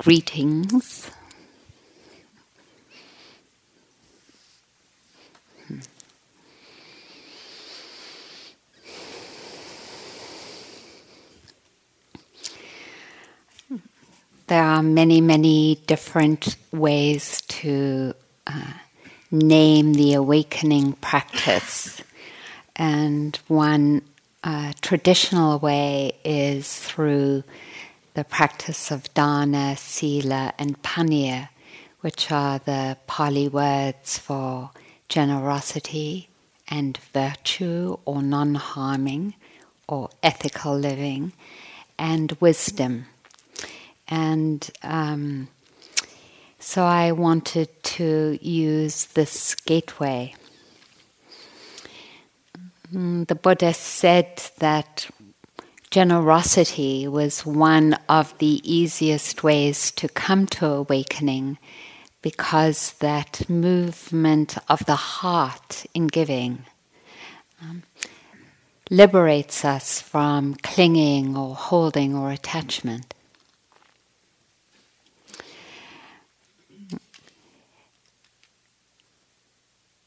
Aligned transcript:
greetings. 0.00 1.10
There 14.46 14.62
are 14.62 14.82
many, 14.82 15.20
many 15.20 15.82
different 15.86 16.56
ways 16.72 17.42
to 17.42 18.14
uh, 18.46 18.72
name 19.30 19.92
the 19.92 20.14
awakening 20.14 20.94
practice. 20.94 22.00
And 22.74 23.36
one 23.48 24.00
uh, 24.42 24.72
traditional 24.80 25.58
way 25.58 26.16
is 26.24 26.74
through 26.74 27.44
the 28.14 28.24
practice 28.24 28.90
of 28.90 29.12
dana, 29.14 29.76
sila, 29.76 30.52
and 30.58 30.82
panya, 30.82 31.48
which 32.00 32.30
are 32.32 32.58
the 32.58 32.96
Pali 33.06 33.48
words 33.48 34.18
for 34.18 34.70
generosity 35.08 36.28
and 36.68 36.98
virtue 37.12 37.98
or 38.04 38.22
non 38.22 38.54
harming 38.54 39.34
or 39.86 40.08
ethical 40.22 40.76
living 40.76 41.32
and 41.98 42.32
wisdom. 42.40 43.06
And 44.08 44.68
um, 44.82 45.48
so 46.58 46.84
I 46.84 47.12
wanted 47.12 47.68
to 47.82 48.38
use 48.40 49.06
this 49.06 49.54
gateway. 49.54 50.34
Mm, 52.92 53.28
the 53.28 53.34
Buddha 53.36 53.72
said 53.72 54.42
that 54.58 55.08
generosity 55.90 57.08
was 57.08 57.44
one 57.44 57.98
of 58.08 58.36
the 58.38 58.60
easiest 58.64 59.42
ways 59.42 59.90
to 59.90 60.08
come 60.08 60.46
to 60.46 60.66
awakening 60.66 61.58
because 62.22 62.92
that 63.00 63.48
movement 63.50 64.56
of 64.68 64.84
the 64.86 64.94
heart 64.94 65.86
in 65.92 66.06
giving 66.06 66.64
um, 67.60 67.82
liberates 68.88 69.64
us 69.64 70.00
from 70.00 70.54
clinging 70.56 71.36
or 71.36 71.56
holding 71.56 72.14
or 72.14 72.30
attachment. 72.30 73.12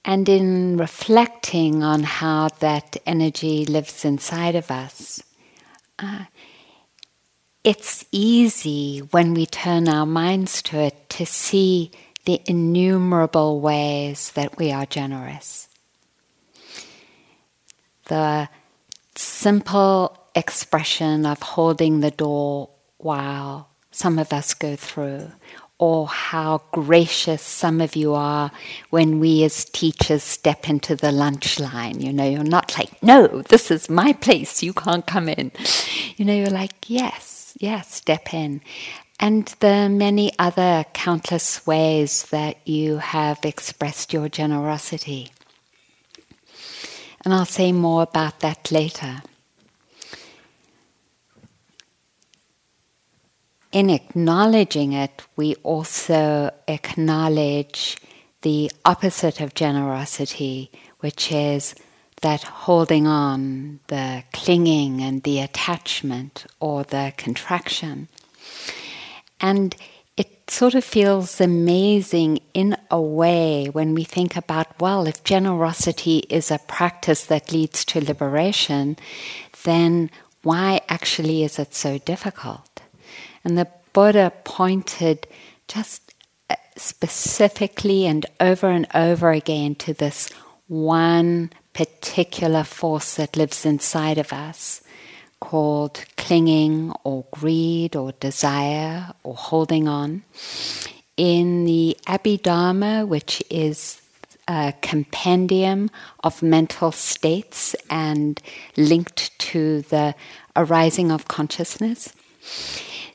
And 0.05 0.27
in 0.27 0.77
reflecting 0.77 1.81
on 1.81 2.03
how 2.03 2.49
that 2.59 2.97
energy 3.05 3.65
lives 3.65 4.03
inside 4.03 4.55
of 4.55 4.69
us, 4.69 5.23
uh, 6.03 6.25
it's 7.63 8.05
easy 8.11 8.99
when 9.11 9.33
we 9.33 9.45
turn 9.45 9.87
our 9.87 10.05
minds 10.05 10.61
to 10.63 10.79
it 10.79 11.09
to 11.09 11.25
see 11.25 11.91
the 12.25 12.41
innumerable 12.45 13.61
ways 13.61 14.31
that 14.31 14.57
we 14.57 14.71
are 14.71 14.85
generous. 14.85 15.69
The 18.07 18.49
simple 19.15 20.17
expression 20.35 21.25
of 21.25 21.41
holding 21.41 22.01
the 22.01 22.11
door 22.11 22.69
while 22.97 23.69
some 23.91 24.19
of 24.19 24.33
us 24.33 24.53
go 24.53 24.75
through, 24.75 25.31
or 25.83 26.07
how 26.07 26.61
gracious 26.71 27.41
some 27.41 27.81
of 27.81 27.93
you 27.93 28.13
are 28.13 28.49
when 28.89 29.19
we 29.19 29.43
as 29.43 29.65
teachers 29.65 30.23
step 30.23 30.69
into 30.69 30.95
the 30.95 31.11
lunch 31.11 31.59
line. 31.59 31.99
You 31.99 32.13
know, 32.13 32.23
you're 32.23 32.41
not 32.41 32.77
like, 32.77 33.03
no, 33.03 33.41
this 33.49 33.69
is 33.69 33.89
my 33.89 34.13
place, 34.13 34.63
you 34.63 34.71
can't 34.71 35.05
come 35.05 35.27
in. 35.27 35.51
You 36.15 36.23
know, 36.23 36.33
you're 36.33 36.57
like, 36.61 36.89
yes, 36.89 37.57
yes, 37.59 37.93
step 37.93 38.33
in. 38.33 38.61
And 39.19 39.47
the 39.59 39.89
many 39.89 40.31
other 40.39 40.85
countless 40.93 41.67
ways 41.67 42.27
that 42.31 42.65
you 42.65 42.99
have 42.99 43.43
expressed 43.43 44.13
your 44.13 44.29
generosity. 44.29 45.33
And 47.25 47.33
I'll 47.33 47.45
say 47.45 47.73
more 47.73 48.03
about 48.03 48.39
that 48.39 48.71
later. 48.71 49.21
In 53.73 53.89
acknowledging 53.89 54.93
it, 54.93 55.23
we 55.35 55.55
also 55.63 56.51
acknowledge 56.67 57.97
the 58.43 58.71
opposite 58.85 59.41
of 59.41 59.55
generosity, 59.55 60.71
which 60.99 61.31
is 61.31 61.73
that 62.21 62.43
holding 62.43 63.07
on, 63.07 63.79
the 63.87 64.23
clinging 64.31 65.01
and 65.01 65.23
the 65.23 65.39
attachment 65.39 66.45
or 66.59 66.83
the 66.83 67.13
contraction. 67.17 68.07
And 69.41 69.75
it 70.15 70.49
sort 70.49 70.75
of 70.75 70.83
feels 70.83 71.41
amazing 71.41 72.39
in 72.53 72.77
a 72.91 73.01
way 73.01 73.69
when 73.71 73.95
we 73.95 74.03
think 74.03 74.35
about, 74.35 74.79
well, 74.79 75.07
if 75.07 75.23
generosity 75.23 76.19
is 76.29 76.51
a 76.51 76.59
practice 76.59 77.25
that 77.25 77.51
leads 77.51 77.83
to 77.85 78.05
liberation, 78.05 78.97
then 79.63 80.11
why 80.43 80.81
actually 80.89 81.43
is 81.43 81.57
it 81.57 81.73
so 81.73 81.97
difficult? 81.97 82.72
And 83.43 83.57
the 83.57 83.67
Buddha 83.93 84.31
pointed 84.43 85.27
just 85.67 86.13
uh, 86.49 86.55
specifically 86.77 88.05
and 88.05 88.25
over 88.39 88.69
and 88.69 88.87
over 88.93 89.31
again 89.31 89.75
to 89.75 89.93
this 89.93 90.29
one 90.67 91.51
particular 91.73 92.63
force 92.63 93.15
that 93.15 93.35
lives 93.35 93.65
inside 93.65 94.17
of 94.17 94.31
us 94.31 94.81
called 95.39 96.05
clinging 96.15 96.93
or 97.03 97.25
greed 97.31 97.95
or 97.95 98.13
desire 98.13 99.11
or 99.23 99.35
holding 99.35 99.87
on. 99.87 100.23
In 101.17 101.65
the 101.65 101.97
Abhidharma, 102.07 103.05
which 103.07 103.43
is 103.49 104.01
a 104.47 104.73
compendium 104.81 105.89
of 106.23 106.41
mental 106.41 106.91
states 106.91 107.75
and 107.89 108.41
linked 108.77 109.37
to 109.39 109.81
the 109.83 110.15
arising 110.55 111.11
of 111.11 111.27
consciousness, 111.27 112.13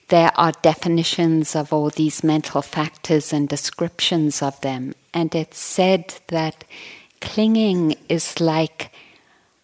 there 0.09 0.33
are 0.37 0.53
definitions 0.63 1.55
of 1.55 1.73
all 1.73 1.91
these 1.91 2.25
mental 2.25 2.63
factors 2.63 3.33
and 3.33 3.49
descriptions 3.49 4.43
of 4.43 4.61
them. 4.63 4.95
And 5.13 5.35
it's 5.35 5.59
said 5.59 6.15
that 6.29 6.65
clinging 7.21 7.97
is 8.09 8.41
like 8.41 8.91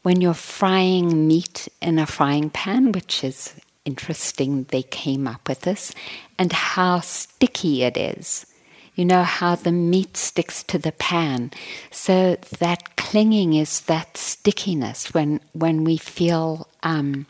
when 0.03 0.21
you're 0.21 0.35
frying 0.35 1.27
meat 1.27 1.69
in 1.81 1.99
a 1.99 2.07
frying 2.07 2.51
pan, 2.51 2.93
which 2.93 3.25
is 3.25 3.55
interesting, 3.87 4.65
they 4.65 4.83
came 4.83 5.27
up 5.27 5.49
with 5.49 5.63
this, 5.63 5.95
and 6.39 6.53
how 6.53 7.01
sticky 7.01 7.83
it 7.83 7.97
is. 7.97 8.47
You 8.95 9.05
know 9.05 9.23
how 9.25 9.57
the 9.57 9.73
meat 9.73 10.17
sticks 10.17 10.63
to 10.65 10.79
the 10.79 10.93
pan. 10.93 11.51
So 11.91 12.37
that 12.59 12.97
clinging 12.97 13.55
is 13.55 13.81
that 13.83 14.17
stickiness 14.17 15.13
when, 15.13 15.41
when 15.53 15.85
we 15.85 15.97
feel 15.97 16.69
um, 16.83 17.27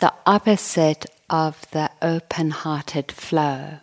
the 0.00 0.12
opposite 0.26 1.06
of 1.30 1.64
the 1.70 1.90
open 2.02 2.50
hearted 2.50 3.10
flow. 3.10 3.78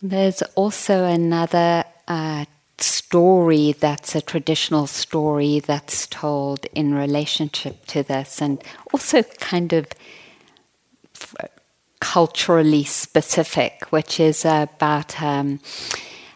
There's 0.00 0.42
also 0.54 1.04
another 1.04 1.84
uh, 2.08 2.44
story 2.78 3.72
that's 3.72 4.14
a 4.14 4.20
traditional 4.20 4.86
story 4.86 5.60
that's 5.60 6.06
told 6.06 6.66
in 6.74 6.94
relationship 6.94 7.86
to 7.86 8.02
this, 8.02 8.40
and 8.40 8.62
also 8.92 9.22
kind 9.22 9.72
of 9.72 9.86
culturally 12.00 12.84
specific, 12.84 13.86
which 13.90 14.20
is 14.20 14.44
about 14.44 15.20
um, 15.22 15.60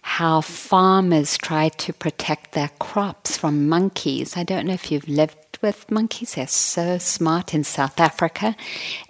how 0.02 0.40
farmers 0.40 1.36
try 1.36 1.68
to 1.68 1.92
protect 1.92 2.52
their 2.52 2.70
crops 2.78 3.36
from 3.36 3.68
monkeys. 3.68 4.36
I 4.36 4.42
don't 4.42 4.66
know 4.66 4.72
if 4.72 4.90
you've 4.90 5.08
lived 5.08 5.49
with 5.62 5.90
monkeys. 5.90 6.34
They're 6.34 6.46
so 6.46 6.98
smart 6.98 7.54
in 7.54 7.64
South 7.64 8.00
Africa. 8.00 8.56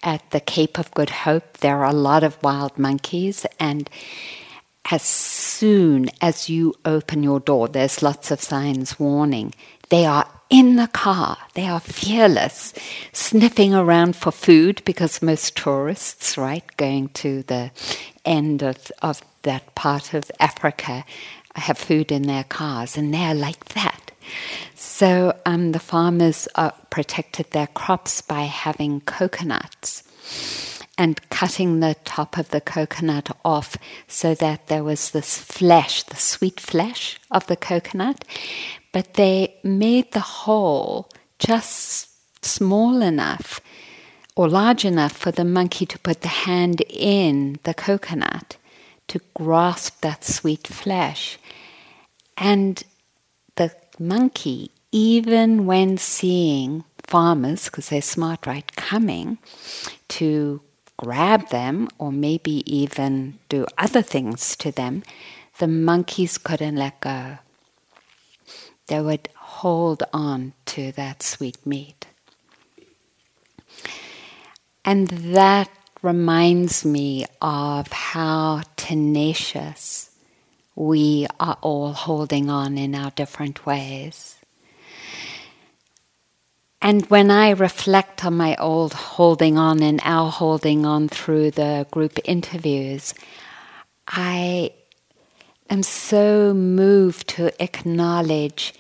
At 0.03 0.29
the 0.31 0.41
Cape 0.41 0.79
of 0.79 0.91
Good 0.93 1.11
Hope, 1.11 1.59
there 1.59 1.79
are 1.79 1.91
a 1.91 1.93
lot 1.93 2.23
of 2.23 2.43
wild 2.43 2.79
monkeys, 2.79 3.47
and 3.59 3.89
as 4.91 5.03
soon 5.03 6.09
as 6.21 6.49
you 6.49 6.75
open 6.85 7.23
your 7.23 7.41
door, 7.41 7.69
there's 7.69 8.03
lots 8.03 8.31
of 8.31 8.41
signs 8.41 8.99
warning. 8.99 9.55
They 9.91 10.05
are 10.07 10.27
in 10.49 10.77
the 10.77 10.89
car. 10.89 11.39
They 11.55 11.67
are 11.67 11.81
fearless, 11.81 12.75
sniffing 13.13 13.75
around 13.75 14.17
for 14.17 14.33
food 14.33 14.83
because 14.85 15.23
most 15.23 15.57
tourists, 15.57 16.37
right, 16.37 16.65
going 16.77 17.09
to 17.11 17.43
the 17.45 17.71
end 18.25 18.63
of, 18.63 18.91
of 19.03 19.23
that 19.43 19.75
part 19.75 20.13
of 20.13 20.31
Africa 20.41 21.05
have 21.55 21.79
food 21.79 22.13
in 22.13 22.23
their 22.23 22.45
cars, 22.45 22.97
and 22.97 23.13
they're 23.13 23.35
like 23.35 23.65
that. 23.75 24.11
So 24.83 25.39
um, 25.45 25.73
the 25.73 25.79
farmers 25.79 26.49
uh, 26.55 26.71
protected 26.89 27.51
their 27.51 27.67
crops 27.67 28.23
by 28.23 28.45
having 28.45 29.03
coconuts 29.03 30.03
and 30.97 31.21
cutting 31.29 31.81
the 31.81 31.97
top 32.07 32.39
of 32.39 32.49
the 32.49 32.63
coconut 32.63 33.29
off 33.45 33.77
so 34.09 34.35
that 34.37 34.69
there 34.69 34.83
was 34.83 35.11
this 35.11 35.37
flesh, 35.37 36.05
the 36.05 36.17
sweet 36.17 36.59
flesh 36.59 37.21
of 37.31 37.47
the 37.47 37.57
coconut. 37.57 38.25
But 38.91 39.15
they 39.15 39.57
made 39.63 40.13
the 40.13 40.21
hole 40.21 41.11
just 41.39 42.09
small 42.43 43.03
enough 43.03 43.61
or 44.35 44.49
large 44.49 44.87
enough 44.87 45.13
for 45.13 45.31
the 45.31 45.45
monkey 45.45 45.85
to 45.85 45.99
put 45.99 46.23
the 46.23 46.29
hand 46.29 46.81
in 46.89 47.59
the 47.65 47.75
coconut 47.75 48.57
to 49.09 49.21
grasp 49.35 50.01
that 50.01 50.25
sweet 50.25 50.67
flesh. 50.67 51.39
And 52.39 52.83
monkey, 54.01 54.71
even 54.91 55.67
when 55.67 55.99
seeing 55.99 56.85
farmers, 57.07 57.67
because 57.67 57.91
they're 57.91 58.03
smart, 58.03 58.47
right, 58.47 58.75
coming 58.77 59.39
to 60.09 60.61
grab 60.97 61.49
them 61.49 61.89
or 61.99 62.13
maybe 62.13 62.63
even 62.67 63.39
do 63.49 63.67
other 63.79 64.03
things 64.03 64.57
to 64.57 64.71
them, 64.73 65.03
the 65.59 65.69
monkeys 65.69 66.39
couldn't 66.39 66.77
let 66.77 67.01
go. 67.01 67.39
They 68.87 69.01
would 69.01 69.29
hold 69.37 70.03
on 70.13 70.53
to 70.67 70.93
that 70.93 71.23
sweet 71.23 71.65
meat. 71.65 72.07
And 74.85 75.09
that 75.09 75.71
reminds 76.03 76.85
me 76.85 77.27
of 77.41 77.93
how 77.93 78.63
tenacious 78.77 80.10
we 80.75 81.27
are 81.39 81.59
all 81.61 81.93
holding 81.93 82.49
on 82.49 82.79
in 82.79 82.95
our 82.95 83.11
different 83.11 83.67
ways. 83.67 84.37
And 86.83 87.05
when 87.11 87.31
I 87.31 87.51
reflect 87.51 88.25
on 88.25 88.37
my 88.37 88.57
old 88.57 88.95
holding 88.95 89.59
on 89.59 89.83
and 89.83 90.01
our 90.03 90.31
holding 90.31 90.87
on 90.87 91.09
through 91.09 91.51
the 91.51 91.87
group 91.91 92.19
interviews, 92.25 93.13
I 94.09 94.73
am 95.69 95.83
so 95.83 96.55
moved 96.55 97.29
to 97.29 97.63
acknowledge 97.63 98.73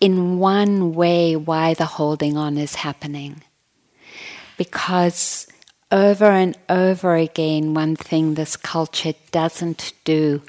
in 0.00 0.38
one 0.38 0.92
way 0.92 1.34
why 1.34 1.72
the 1.72 1.86
holding 1.86 2.36
on 2.36 2.58
is 2.58 2.74
happening. 2.74 3.42
Because 4.58 5.46
over 5.90 6.26
and 6.26 6.58
over 6.68 7.16
again, 7.16 7.72
one 7.72 7.96
thing 7.96 8.34
this 8.34 8.56
culture 8.56 9.14
doesn't 9.30 9.94
do 10.04 10.42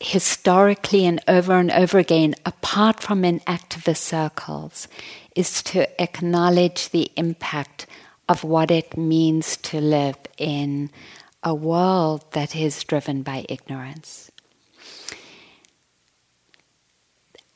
historically 0.00 1.04
and 1.06 1.20
over 1.26 1.54
and 1.54 1.70
over 1.70 1.98
again, 1.98 2.34
apart 2.46 3.00
from 3.00 3.24
in 3.24 3.40
activist 3.40 3.98
circles, 3.98 4.88
is 5.34 5.62
to 5.62 6.00
acknowledge 6.00 6.90
the 6.90 7.10
impact 7.16 7.86
of 8.28 8.44
what 8.44 8.70
it 8.70 8.96
means 8.96 9.56
to 9.56 9.80
live 9.80 10.16
in 10.36 10.90
a 11.42 11.54
world 11.54 12.24
that 12.32 12.54
is 12.54 12.84
driven 12.84 13.22
by 13.22 13.44
ignorance. 13.48 14.30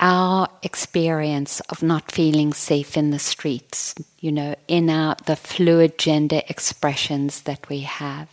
Our 0.00 0.48
experience 0.64 1.60
of 1.68 1.82
not 1.82 2.10
feeling 2.10 2.52
safe 2.52 2.96
in 2.96 3.10
the 3.10 3.20
streets, 3.20 3.94
you 4.18 4.32
know, 4.32 4.56
in 4.66 4.90
our 4.90 5.14
the 5.26 5.36
fluid 5.36 5.96
gender 5.96 6.42
expressions 6.48 7.42
that 7.42 7.68
we 7.68 7.80
have, 7.80 8.28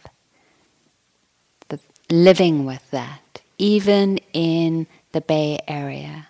the 1.68 1.80
living 2.10 2.66
with 2.66 2.90
that 2.90 3.39
even 3.60 4.18
in 4.34 4.88
the 5.12 5.22
Bay 5.22 5.60
Area, 5.68 6.30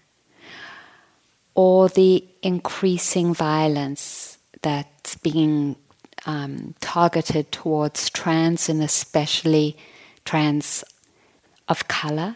or 1.56 1.88
the 1.88 2.26
increasing 2.42 3.34
violence 3.34 4.38
that's 4.62 5.16
being 5.16 5.76
um, 6.26 6.76
targeted 6.82 7.52
towards 7.52 8.10
trans 8.10 8.68
and 8.68 8.82
especially 8.84 9.78
trans 10.26 10.84
of 11.68 11.88
color, 11.88 12.36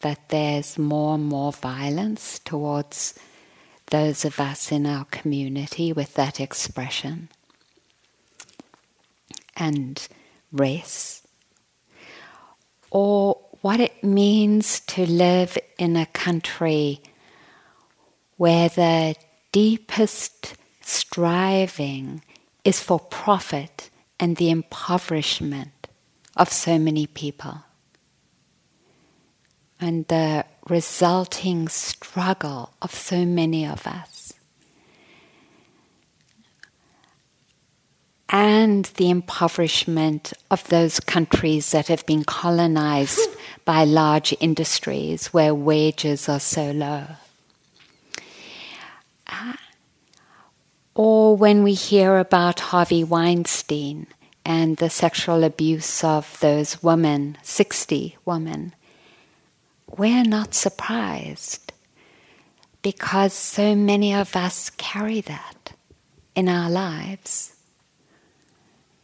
that 0.00 0.28
there's 0.28 0.78
more 0.78 1.14
and 1.14 1.24
more 1.24 1.52
violence 1.52 2.38
towards 2.40 3.14
those 3.90 4.24
of 4.24 4.40
us 4.40 4.72
in 4.72 4.86
our 4.86 5.04
community 5.06 5.92
with 5.92 6.14
that 6.14 6.40
expression. 6.40 7.28
And 9.56 10.06
race. 10.52 11.22
Or 12.90 13.43
what 13.64 13.80
it 13.80 14.04
means 14.04 14.80
to 14.80 15.06
live 15.06 15.56
in 15.78 15.96
a 15.96 16.04
country 16.04 17.00
where 18.36 18.68
the 18.68 19.16
deepest 19.52 20.54
striving 20.82 22.22
is 22.62 22.78
for 22.78 23.00
profit 23.00 23.88
and 24.20 24.36
the 24.36 24.50
impoverishment 24.50 25.88
of 26.36 26.52
so 26.52 26.78
many 26.78 27.06
people. 27.06 27.56
And 29.80 30.06
the 30.08 30.44
resulting 30.68 31.68
struggle 31.68 32.74
of 32.82 32.94
so 32.94 33.24
many 33.24 33.66
of 33.66 33.86
us. 33.86 34.34
and 38.34 38.86
the 38.96 39.10
impoverishment 39.10 40.32
of 40.50 40.66
those 40.66 40.98
countries 40.98 41.70
that 41.70 41.86
have 41.86 42.04
been 42.04 42.24
colonized 42.24 43.20
by 43.64 43.84
large 43.84 44.34
industries 44.40 45.28
where 45.28 45.54
wages 45.54 46.28
are 46.28 46.40
so 46.40 46.70
low. 46.70 47.06
Uh, 49.26 49.54
or 50.94 51.36
when 51.36 51.62
we 51.62 51.74
hear 51.74 52.18
about 52.18 52.60
Harvey 52.60 53.02
Weinstein 53.02 54.06
and 54.44 54.76
the 54.76 54.90
sexual 54.90 55.44
abuse 55.44 56.04
of 56.04 56.38
those 56.40 56.82
women, 56.82 57.38
60 57.42 58.16
women, 58.24 58.74
we're 59.96 60.24
not 60.24 60.54
surprised 60.54 61.72
because 62.82 63.32
so 63.32 63.74
many 63.74 64.14
of 64.14 64.36
us 64.36 64.70
carry 64.70 65.20
that 65.22 65.72
in 66.34 66.48
our 66.48 66.70
lives 66.70 67.54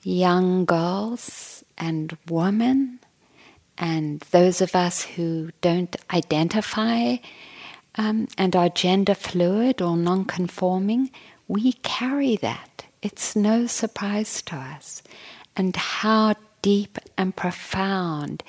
young 0.03 0.65
girls 0.65 1.65
and 1.77 2.17
women, 2.29 2.99
and 3.81 4.21
those 4.31 4.61
of 4.61 4.77
us 4.77 5.03
who 5.03 5.50
don't 5.62 5.97
identify 6.12 7.17
um, 7.97 8.29
and 8.37 8.55
are 8.55 8.69
gender 8.69 9.15
fluid 9.15 9.81
or 9.81 9.97
non 9.97 10.27
conforming, 10.27 11.11
we 11.49 11.73
carry 11.73 12.37
that. 12.37 12.85
It's 13.00 13.35
no 13.35 13.67
surprise 13.67 14.43
to 14.43 14.56
us. 14.56 15.03
And 15.56 15.75
how 15.75 16.35
deep 16.61 16.99
and 17.17 17.35
profound 17.35 18.43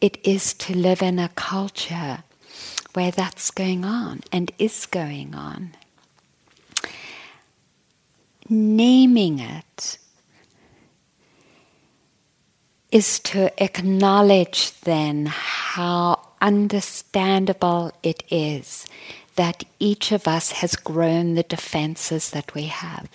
it 0.00 0.18
is 0.24 0.54
to 0.54 0.74
live 0.74 1.02
in 1.02 1.18
a 1.18 1.28
culture 1.28 2.24
where 2.94 3.10
that's 3.10 3.50
going 3.50 3.84
on 3.84 4.22
and 4.32 4.50
is 4.58 4.86
going 4.86 5.34
on. 5.34 5.74
Naming 8.48 9.38
it 9.40 9.98
is 12.90 13.18
to 13.20 13.62
acknowledge 13.62 14.72
then 14.80 15.26
how 15.26 16.20
understandable 16.40 17.92
it 18.02 18.22
is 18.30 18.86
that 19.36 19.64
each 19.78 20.12
of 20.12 20.26
us 20.26 20.52
has 20.52 20.74
grown 20.76 21.34
the 21.34 21.42
defenses 21.42 22.30
that 22.30 22.54
we 22.54 22.64
have 22.64 23.08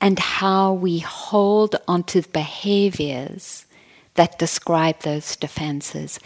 and 0.00 0.18
how 0.18 0.72
we 0.72 1.00
hold 1.00 1.76
onto 1.86 2.20
the 2.20 2.28
behaviors 2.28 3.66
that 4.14 4.38
describe 4.38 5.00
those 5.00 5.36
defenses. 5.36 6.18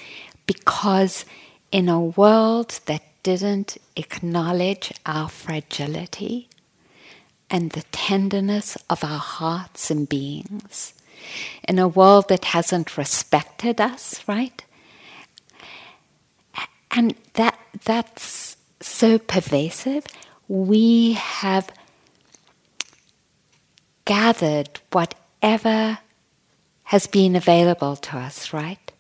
Because 0.46 1.24
in 1.72 1.88
a 1.88 2.00
world 2.00 2.80
that 2.86 3.02
didn't 3.22 3.78
acknowledge 3.96 4.92
our 5.06 5.28
fragility 5.28 6.48
and 7.50 7.70
the 7.72 7.84
tenderness 7.90 8.76
of 8.88 9.02
our 9.02 9.18
hearts 9.18 9.90
and 9.90 10.08
beings 10.08 10.92
in 11.68 11.78
a 11.78 11.88
world 11.88 12.28
that 12.28 12.44
hasn't 12.46 12.96
respected 12.96 13.80
us, 13.80 14.22
right? 14.26 14.64
And 16.90 17.14
that 17.34 17.58
that's 17.84 18.56
so 18.80 19.18
pervasive. 19.18 20.06
We 20.48 21.14
have 21.14 21.70
gathered 24.04 24.80
whatever 24.92 25.98
has 26.84 27.06
been 27.06 27.34
available 27.34 27.96
to 27.96 28.18
us, 28.18 28.52
right? 28.52 28.92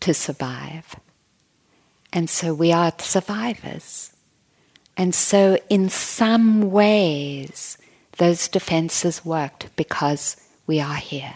To 0.00 0.14
survive. 0.14 0.96
And 2.12 2.30
so 2.30 2.54
we 2.54 2.72
are 2.72 2.92
survivors. 2.98 4.12
And 4.96 5.14
so, 5.14 5.58
in 5.68 5.90
some 5.90 6.70
ways, 6.70 7.76
those 8.16 8.48
defenses 8.48 9.24
worked 9.24 9.68
because 9.76 10.36
we 10.66 10.80
are 10.80 10.96
here. 10.96 11.34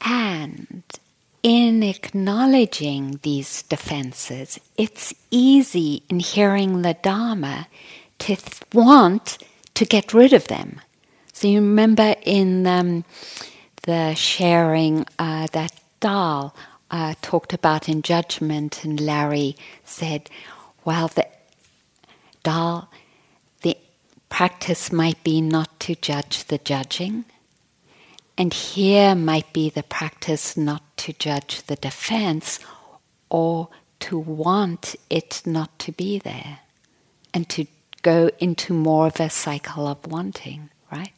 And 0.00 0.82
in 1.42 1.82
acknowledging 1.82 3.20
these 3.22 3.62
defenses, 3.62 4.60
it's 4.76 5.14
easy 5.30 6.02
in 6.08 6.20
hearing 6.20 6.82
the 6.82 6.94
Dharma 6.94 7.68
to 8.20 8.36
th- 8.36 8.60
want 8.72 9.38
to 9.74 9.84
get 9.84 10.12
rid 10.12 10.32
of 10.32 10.48
them. 10.48 10.80
So 11.32 11.48
you 11.48 11.60
remember 11.60 12.14
in 12.22 12.66
um, 12.66 13.04
the 13.82 14.14
sharing 14.14 15.06
uh, 15.18 15.46
that 15.52 15.72
Dal 16.00 16.54
uh, 16.90 17.14
talked 17.22 17.52
about 17.52 17.88
in 17.88 18.02
judgment, 18.02 18.84
and 18.84 19.00
Larry 19.00 19.56
said, 19.84 20.28
while 20.82 21.08
the 21.08 21.26
dal, 22.42 22.90
the 23.62 23.76
practice 24.28 24.92
might 24.92 25.22
be 25.22 25.40
not 25.40 25.78
to 25.80 25.94
judge 25.94 26.44
the 26.44 26.58
judging, 26.58 27.24
and 28.36 28.52
here 28.52 29.14
might 29.14 29.52
be 29.52 29.70
the 29.70 29.82
practice 29.82 30.56
not 30.56 30.96
to 30.98 31.12
judge 31.12 31.62
the 31.62 31.76
defense 31.76 32.58
or 33.28 33.68
to 34.00 34.18
want 34.18 34.96
it 35.08 35.42
not 35.44 35.78
to 35.80 35.92
be 35.92 36.18
there 36.18 36.60
and 37.34 37.48
to 37.50 37.66
go 38.02 38.30
into 38.38 38.72
more 38.72 39.06
of 39.06 39.20
a 39.20 39.30
cycle 39.30 39.86
of 39.86 40.06
wanting, 40.06 40.70
right? 40.90 41.12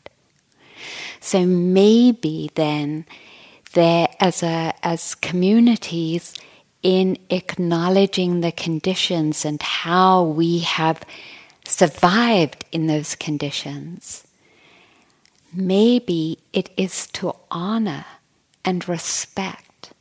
So 1.21 1.47
maybe 1.47 2.51
then 2.55 3.07
there 3.75 4.09
as 4.21 4.43
a 4.43 4.75
as 4.83 5.15
communities 5.15 6.35
in 6.83 7.17
acknowledging 7.31 8.41
the 8.41 8.53
conditions 8.53 9.45
and 9.45 9.63
how 9.63 10.25
we 10.25 10.59
have 10.61 11.01
survived 11.65 12.65
in 12.73 12.89
those 12.89 13.15
conditions. 13.15 14.27
Maybe 15.55 16.39
it 16.53 16.71
is 16.77 17.07
to 17.09 17.35
honor 17.51 18.05
and 18.65 18.89
respect 18.89 19.93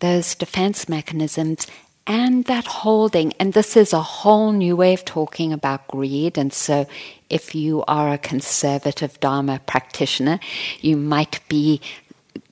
those 0.00 0.34
defense 0.34 0.88
mechanisms 0.88 1.66
and 2.06 2.44
that 2.44 2.66
holding. 2.66 3.32
And 3.34 3.52
this 3.52 3.76
is 3.76 3.92
a 3.92 4.02
whole 4.02 4.52
new 4.52 4.76
way 4.76 4.92
of 4.92 5.04
talking 5.04 5.52
about 5.52 5.88
greed. 5.88 6.36
And 6.36 6.52
so, 6.52 6.86
if 7.30 7.54
you 7.54 7.84
are 7.88 8.12
a 8.12 8.18
conservative 8.18 9.18
Dharma 9.20 9.60
practitioner, 9.66 10.40
you 10.80 10.96
might 10.96 11.40
be 11.48 11.80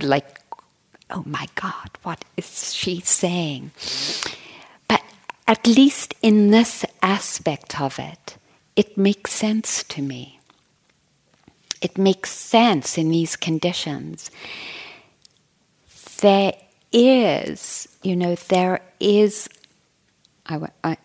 like 0.00 0.42
oh 1.12 1.22
my 1.26 1.46
God, 1.54 1.90
what 2.02 2.24
is 2.36 2.74
she 2.74 3.00
saying? 3.00 3.70
But 4.88 5.02
at 5.46 5.66
least 5.66 6.14
in 6.22 6.50
this 6.50 6.84
aspect 7.02 7.80
of 7.80 7.98
it, 7.98 8.36
it 8.74 8.96
makes 8.96 9.32
sense 9.32 9.84
to 9.84 10.02
me. 10.02 10.40
It 11.82 11.98
makes 11.98 12.30
sense 12.30 12.96
in 12.96 13.10
these 13.10 13.36
conditions. 13.36 14.30
There 16.22 16.54
is, 16.92 17.88
you 18.02 18.16
know, 18.16 18.36
there 18.36 18.80
is, 19.00 19.48
I, 20.46 20.60
I, 20.84 20.96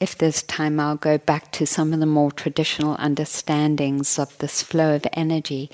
if 0.00 0.16
there's 0.16 0.42
time, 0.42 0.80
I'll 0.80 0.96
go 0.96 1.18
back 1.18 1.52
to 1.52 1.66
some 1.66 1.92
of 1.92 2.00
the 2.00 2.06
more 2.06 2.32
traditional 2.32 2.96
understandings 2.98 4.18
of 4.18 4.36
this 4.38 4.62
flow 4.62 4.96
of 4.96 5.06
energy. 5.12 5.70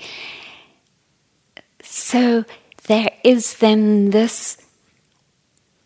So, 1.81 2.45
there 2.87 3.11
is 3.23 3.57
then 3.57 4.09
this 4.09 4.57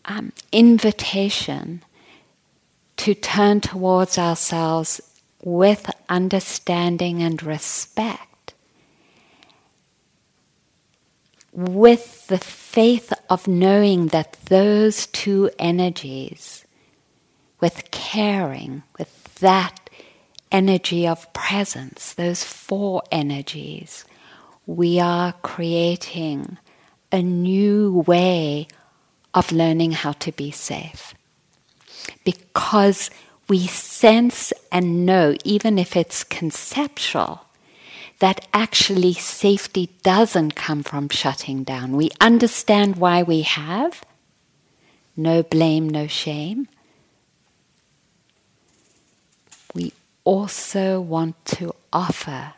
um, 0.04 0.32
invitation 0.50 1.84
to 2.96 3.14
turn 3.14 3.60
towards 3.60 4.18
ourselves 4.18 5.00
with 5.42 5.90
understanding 6.08 7.22
and 7.22 7.40
respect, 7.42 8.27
with 11.58 12.28
the 12.28 12.38
faith 12.38 13.12
of 13.28 13.48
knowing 13.48 14.06
that 14.08 14.34
those 14.44 15.08
two 15.08 15.50
energies, 15.58 16.64
with 17.58 17.90
caring, 17.90 18.84
with 18.96 19.34
that 19.40 19.90
energy 20.52 21.04
of 21.04 21.32
presence, 21.32 22.14
those 22.14 22.44
four 22.44 23.02
energies, 23.10 24.04
we 24.66 25.00
are 25.00 25.32
creating 25.42 26.58
a 27.10 27.20
new 27.20 28.04
way 28.06 28.68
of 29.34 29.50
learning 29.50 29.90
how 29.90 30.12
to 30.12 30.30
be 30.30 30.52
safe. 30.52 31.12
Because 32.22 33.10
we 33.48 33.66
sense 33.66 34.52
and 34.70 35.04
know, 35.04 35.34
even 35.42 35.76
if 35.76 35.96
it's 35.96 36.22
conceptual, 36.22 37.47
that 38.18 38.46
actually 38.52 39.12
safety 39.12 39.90
doesn't 40.02 40.56
come 40.56 40.82
from 40.82 41.08
shutting 41.08 41.62
down. 41.62 41.92
We 41.92 42.10
understand 42.20 42.96
why 42.96 43.22
we 43.22 43.42
have 43.42 44.04
no 45.16 45.42
blame, 45.42 45.88
no 45.88 46.06
shame. 46.06 46.68
We 49.74 49.92
also 50.24 51.00
want 51.00 51.44
to 51.46 51.74
offer 51.92 52.54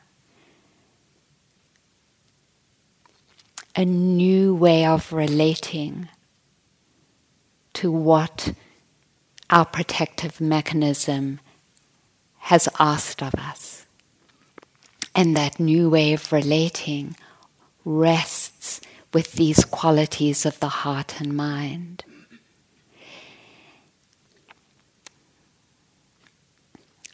a 3.77 3.85
new 3.85 4.55
way 4.55 4.85
of 4.85 5.13
relating 5.13 6.09
to 7.75 7.91
what 7.91 8.53
our 9.49 9.65
protective 9.65 10.41
mechanism 10.41 11.41
has 12.39 12.69
asked 12.79 13.23
of 13.23 13.35
us. 13.35 13.80
And 15.15 15.37
that 15.37 15.59
new 15.59 15.91
way 15.91 16.13
of 16.13 16.33
relating 16.33 17.17
rests 17.85 18.81
with 19.13 19.33
these 19.33 19.65
qualities 19.65 20.47
of 20.47 20.61
the 20.61 20.69
heart 20.69 21.21
and 21.21 21.37
mind. 21.37 22.05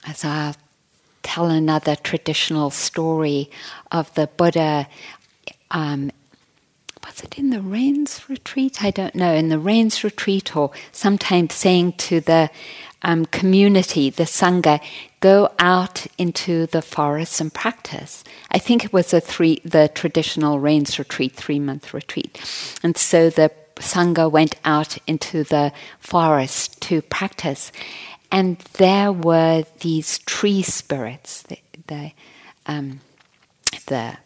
As 0.07 0.25
I'll 0.25 0.57
tell 1.23 1.47
another 1.47 1.97
traditional 1.97 2.71
story 2.71 3.51
of 3.91 4.13
the 4.15 4.29
Buddha 4.29 4.87
um, 5.71 6.11
was 7.07 7.21
it 7.21 7.39
in 7.39 7.51
the 7.51 7.61
rains 7.61 8.29
retreat? 8.29 8.83
I 8.83 8.91
don't 8.91 9.15
know. 9.15 9.33
In 9.33 9.49
the 9.49 9.59
rains 9.59 10.03
retreat, 10.03 10.57
or 10.57 10.73
sometimes 10.91 11.55
saying 11.55 11.93
to 11.95 12.21
the 12.21 12.51
um, 13.07 13.25
community, 13.27 14.11
the 14.11 14.25
sangha, 14.25 14.83
go 15.21 15.53
out 15.61 16.07
into 16.19 16.67
the 16.67 16.83
forest 16.83 17.41
and 17.41 17.55
practice. 17.55 18.25
I 18.51 18.59
think 18.59 18.85
it 18.85 18.93
was 18.93 19.15
a 19.15 19.21
three, 19.21 19.61
the 19.65 19.89
traditional 19.95 20.59
rains 20.59 20.99
retreat, 20.99 21.33
three 21.33 21.61
month 21.61 21.95
retreat, 21.95 22.39
and 22.83 22.97
so 22.97 23.31
the 23.31 23.53
sangha 23.77 24.31
went 24.31 24.57
out 24.65 24.99
into 25.07 25.45
the 25.45 25.73
forest 26.01 26.83
to 26.83 27.01
practice, 27.01 27.71
and 28.33 28.59
there 28.75 29.13
were 29.13 29.65
these 29.81 30.19
tree 30.19 30.63
spirits, 30.63 31.43
the 31.43 31.59
the, 31.87 32.11
um, 32.67 33.01
the 33.87 34.17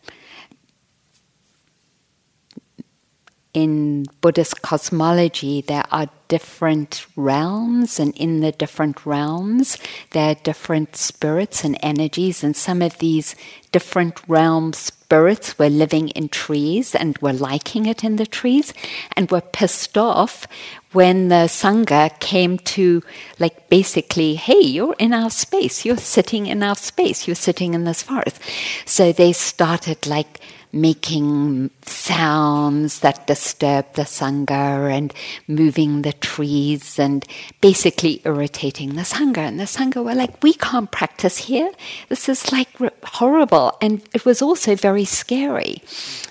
in 3.52 4.06
Buddhist 4.20 4.62
cosmology, 4.62 5.60
there 5.60 5.84
are 5.90 6.08
different 6.28 7.06
realms, 7.16 7.98
and 7.98 8.16
in 8.16 8.40
the 8.40 8.52
different 8.52 9.04
realms, 9.04 9.76
there 10.12 10.30
are 10.30 10.34
different 10.36 10.94
spirits 10.94 11.64
and 11.64 11.76
energies, 11.82 12.44
and 12.44 12.56
some 12.56 12.80
of 12.80 12.98
these 12.98 13.34
different 13.72 14.20
realm 14.28 14.72
spirits 14.72 15.58
were 15.58 15.68
living 15.68 16.10
in 16.10 16.28
trees 16.28 16.94
and 16.94 17.18
were 17.18 17.32
liking 17.32 17.86
it 17.86 18.04
in 18.04 18.14
the 18.16 18.26
trees, 18.26 18.72
and 19.16 19.30
were 19.32 19.40
pissed 19.40 19.98
off 19.98 20.46
when 20.92 21.28
the 21.28 21.46
Sangha 21.46 22.16
came 22.20 22.58
to, 22.58 23.02
like, 23.40 23.68
basically, 23.68 24.36
hey, 24.36 24.60
you're 24.60 24.94
in 25.00 25.12
our 25.12 25.30
space, 25.30 25.84
you're 25.84 25.96
sitting 25.96 26.46
in 26.46 26.62
our 26.62 26.76
space, 26.76 27.26
you're 27.26 27.34
sitting 27.34 27.74
in 27.74 27.82
this 27.82 28.02
forest. 28.02 28.40
So 28.86 29.12
they 29.12 29.32
started, 29.32 30.06
like, 30.06 30.40
making 30.72 31.70
sounds 31.82 33.00
that 33.00 33.26
disturb 33.26 33.92
the 33.94 34.02
Sangha 34.02 34.90
and 34.90 35.12
moving 35.48 36.02
the 36.02 36.12
trees 36.12 36.98
and 36.98 37.24
basically 37.60 38.22
irritating 38.24 38.94
the 38.94 39.02
Sangha. 39.02 39.38
And 39.38 39.58
the 39.58 39.64
Sangha 39.64 40.04
were 40.04 40.14
like, 40.14 40.42
we 40.42 40.54
can't 40.54 40.90
practice 40.90 41.36
here. 41.38 41.72
This 42.08 42.28
is 42.28 42.52
like 42.52 42.68
horrible. 43.04 43.76
And 43.80 44.02
it 44.14 44.24
was 44.24 44.42
also 44.42 44.76
very 44.76 45.04
scary. 45.04 45.82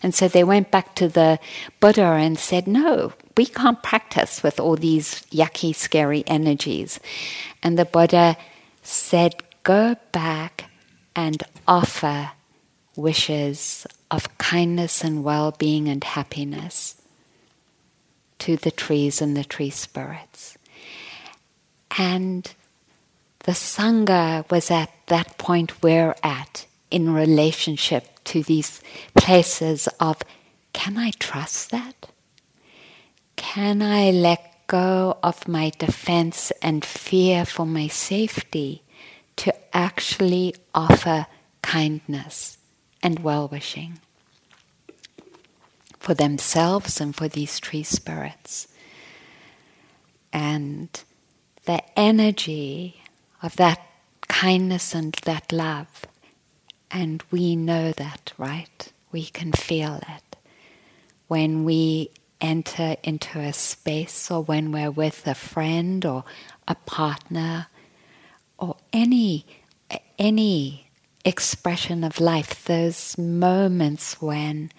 And 0.01 0.15
so 0.15 0.27
they 0.27 0.43
went 0.43 0.71
back 0.71 0.95
to 0.95 1.07
the 1.07 1.39
Buddha 1.79 2.01
and 2.01 2.39
said, 2.39 2.67
no, 2.67 3.13
we 3.35 3.45
can't 3.45 3.83
practice 3.83 4.41
with 4.43 4.59
all 4.59 4.75
these 4.75 5.21
yucky, 5.31 5.75
scary 5.75 6.23
energies. 6.27 6.99
And 7.61 7.77
the 7.77 7.85
Buddha 7.85 8.37
said, 8.83 9.35
go 9.63 9.95
back 10.11 10.65
and 11.15 11.43
offer 11.67 12.31
wishes 12.99 13.87
of 14.11 14.37
kindness 14.37 15.03
and 15.03 15.23
well 15.23 15.51
being 15.51 15.87
and 15.87 16.03
happiness 16.03 17.01
to 18.39 18.55
the 18.57 18.71
trees 18.71 19.21
and 19.21 19.35
the 19.35 19.43
tree 19.43 19.69
spirits. 19.69 20.57
And 21.97 22.51
the 23.39 23.51
Sangha 23.51 24.49
was 24.49 24.71
at 24.71 24.91
that 25.07 25.37
point 25.37 25.81
we're 25.81 26.15
at 26.23 26.65
in 26.91 27.13
relationship 27.13 28.23
to 28.25 28.43
these 28.43 28.81
places 29.15 29.87
of 29.99 30.21
can 30.73 30.97
I 30.97 31.11
trust 31.19 31.71
that? 31.71 32.09
Can 33.35 33.81
I 33.81 34.11
let 34.11 34.67
go 34.67 35.17
of 35.23 35.47
my 35.47 35.71
defense 35.77 36.51
and 36.61 36.85
fear 36.85 37.45
for 37.45 37.65
my 37.65 37.87
safety 37.87 38.83
to 39.37 39.53
actually 39.75 40.55
offer 40.73 41.25
kindness? 41.61 42.58
And 43.01 43.19
well 43.19 43.47
wishing 43.47 43.99
for 45.99 46.13
themselves 46.13 46.99
and 47.01 47.15
for 47.15 47.27
these 47.27 47.59
tree 47.59 47.83
spirits. 47.83 48.67
And 50.31 50.89
the 51.65 51.83
energy 51.99 53.01
of 53.43 53.55
that 53.57 53.79
kindness 54.27 54.95
and 54.95 55.13
that 55.25 55.51
love. 55.51 56.05
And 56.89 57.23
we 57.29 57.55
know 57.55 57.91
that, 57.91 58.33
right? 58.37 58.91
We 59.11 59.25
can 59.25 59.51
feel 59.51 59.95
it. 59.95 60.37
When 61.27 61.63
we 61.63 62.09
enter 62.41 62.95
into 63.03 63.39
a 63.39 63.53
space 63.53 64.31
or 64.31 64.41
when 64.41 64.71
we're 64.71 64.91
with 64.91 65.27
a 65.27 65.35
friend 65.35 66.05
or 66.05 66.23
a 66.67 66.75
partner 66.75 67.67
or 68.57 68.77
any 68.93 69.45
any 70.17 70.88
expression 71.25 72.03
of 72.03 72.19
life, 72.19 72.63
those 72.65 73.17
moments 73.17 74.21
when 74.21 74.71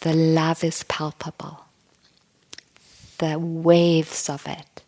the 0.00 0.14
love 0.14 0.64
is 0.64 0.84
palpable, 0.84 1.64
the 3.18 3.38
waves 3.38 4.28
of 4.28 4.46
it. 4.46 4.82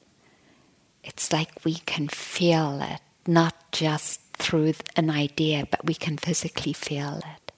It's 1.02 1.32
like 1.32 1.64
we 1.64 1.74
can 1.74 2.08
feel 2.08 2.80
it, 2.80 3.00
not 3.26 3.54
just 3.72 4.20
through 4.32 4.74
an 4.96 5.10
idea, 5.10 5.66
but 5.70 5.84
we 5.84 5.94
can 5.94 6.16
physically 6.16 6.72
feel 6.72 7.18
it. 7.18 7.52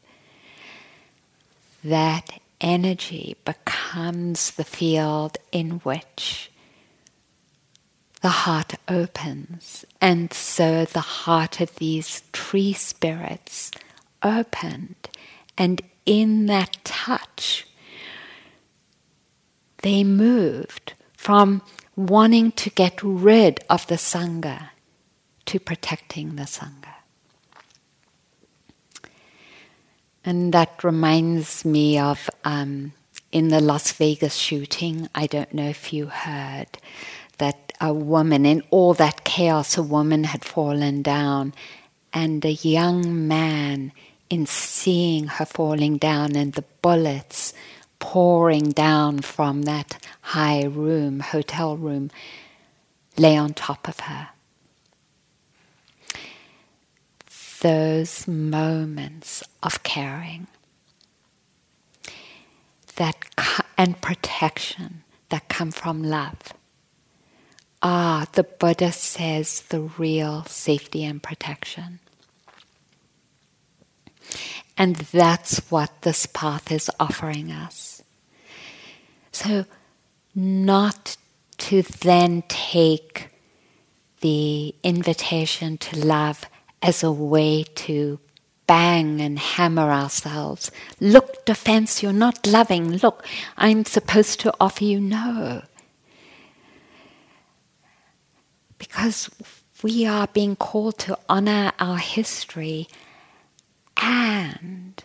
That 1.84 2.40
energy 2.60 3.36
becomes 3.44 4.52
the 4.52 4.64
field 4.64 5.38
in 5.52 5.72
which 5.84 6.50
the 8.26 8.42
heart 8.44 8.74
opens. 8.88 9.84
And 10.00 10.32
so 10.32 10.84
the 10.84 11.08
heart 11.22 11.60
of 11.60 11.76
these 11.76 12.24
tree 12.32 12.72
spirits 12.72 13.70
opened. 14.20 14.96
And 15.56 15.80
in 16.06 16.46
that 16.46 16.76
touch, 16.82 17.68
they 19.82 20.02
moved 20.02 20.94
from 21.16 21.62
wanting 21.94 22.50
to 22.62 22.68
get 22.68 23.00
rid 23.00 23.60
of 23.70 23.86
the 23.86 23.94
Sangha 23.94 24.70
to 25.44 25.60
protecting 25.60 26.34
the 26.34 26.48
Sangha. 26.56 26.96
And 30.24 30.52
that 30.52 30.82
reminds 30.82 31.64
me 31.64 31.96
of 31.96 32.28
um, 32.42 32.92
in 33.30 33.48
the 33.48 33.60
Las 33.60 33.92
Vegas 33.92 34.34
shooting, 34.34 35.08
I 35.14 35.28
don't 35.28 35.54
know 35.54 35.68
if 35.68 35.92
you 35.92 36.06
heard, 36.06 36.78
a 37.80 37.92
woman, 37.92 38.46
in 38.46 38.62
all 38.70 38.94
that 38.94 39.24
chaos, 39.24 39.76
a 39.76 39.82
woman 39.82 40.24
had 40.24 40.44
fallen 40.44 41.02
down, 41.02 41.54
and 42.12 42.44
a 42.44 42.52
young 42.52 43.26
man, 43.28 43.92
in 44.28 44.46
seeing 44.46 45.26
her 45.26 45.46
falling 45.46 45.98
down 45.98 46.34
and 46.34 46.54
the 46.54 46.64
bullets 46.82 47.52
pouring 47.98 48.70
down 48.70 49.20
from 49.20 49.62
that 49.62 49.98
high 50.20 50.64
room, 50.64 51.20
hotel 51.20 51.76
room, 51.76 52.10
lay 53.16 53.36
on 53.36 53.54
top 53.54 53.88
of 53.88 54.00
her. 54.00 54.28
those 57.60 58.28
moments 58.28 59.42
of 59.62 59.82
caring 59.82 60.46
that 62.96 63.16
and 63.78 64.00
protection 64.00 65.02
that 65.30 65.48
come 65.48 65.70
from 65.70 66.02
love 66.02 66.52
are 67.82 68.26
the 68.32 68.44
Buddha 68.44 68.92
says 68.92 69.62
the 69.62 69.80
real 69.80 70.44
safety 70.44 71.04
and 71.04 71.22
protection. 71.22 72.00
And 74.76 74.96
that's 74.96 75.58
what 75.70 76.02
this 76.02 76.26
path 76.26 76.70
is 76.70 76.90
offering 77.00 77.50
us. 77.50 78.02
So, 79.32 79.64
not 80.34 81.16
to 81.58 81.82
then 81.82 82.42
take 82.48 83.28
the 84.20 84.74
invitation 84.82 85.78
to 85.78 85.98
love 86.04 86.44
as 86.82 87.02
a 87.02 87.12
way 87.12 87.64
to 87.74 88.18
bang 88.66 89.20
and 89.20 89.38
hammer 89.38 89.90
ourselves. 89.90 90.70
Look, 91.00 91.44
defense, 91.44 92.02
you're 92.02 92.12
not 92.12 92.46
loving. 92.46 92.98
Look, 92.98 93.24
I'm 93.56 93.84
supposed 93.84 94.40
to 94.40 94.54
offer 94.60 94.84
you 94.84 95.00
no. 95.00 95.62
Because 98.78 99.30
we 99.82 100.06
are 100.06 100.26
being 100.28 100.56
called 100.56 100.98
to 100.98 101.18
honor 101.28 101.72
our 101.78 101.98
history 101.98 102.88
and 103.96 105.02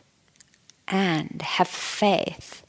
and 0.87 1.41
have 1.41 1.67
faith 1.67 2.63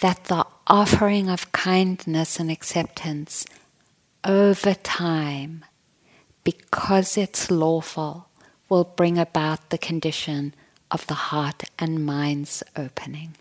that 0.00 0.24
the 0.24 0.44
offering 0.66 1.28
of 1.28 1.52
kindness 1.52 2.40
and 2.40 2.50
acceptance 2.50 3.46
over 4.24 4.74
time 4.74 5.64
because 6.44 7.16
it's 7.16 7.50
lawful 7.50 8.28
will 8.68 8.84
bring 8.84 9.18
about 9.18 9.70
the 9.70 9.78
condition 9.78 10.54
of 10.90 11.06
the 11.06 11.14
heart 11.14 11.64
and 11.78 12.04
mind's 12.04 12.62
opening. 12.76 13.36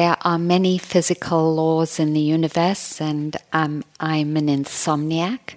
There 0.00 0.16
are 0.22 0.38
many 0.38 0.78
physical 0.78 1.54
laws 1.54 2.00
in 2.00 2.14
the 2.14 2.22
universe, 2.22 3.02
and 3.02 3.36
um, 3.52 3.84
I'm 4.00 4.34
an 4.38 4.46
insomniac. 4.46 5.56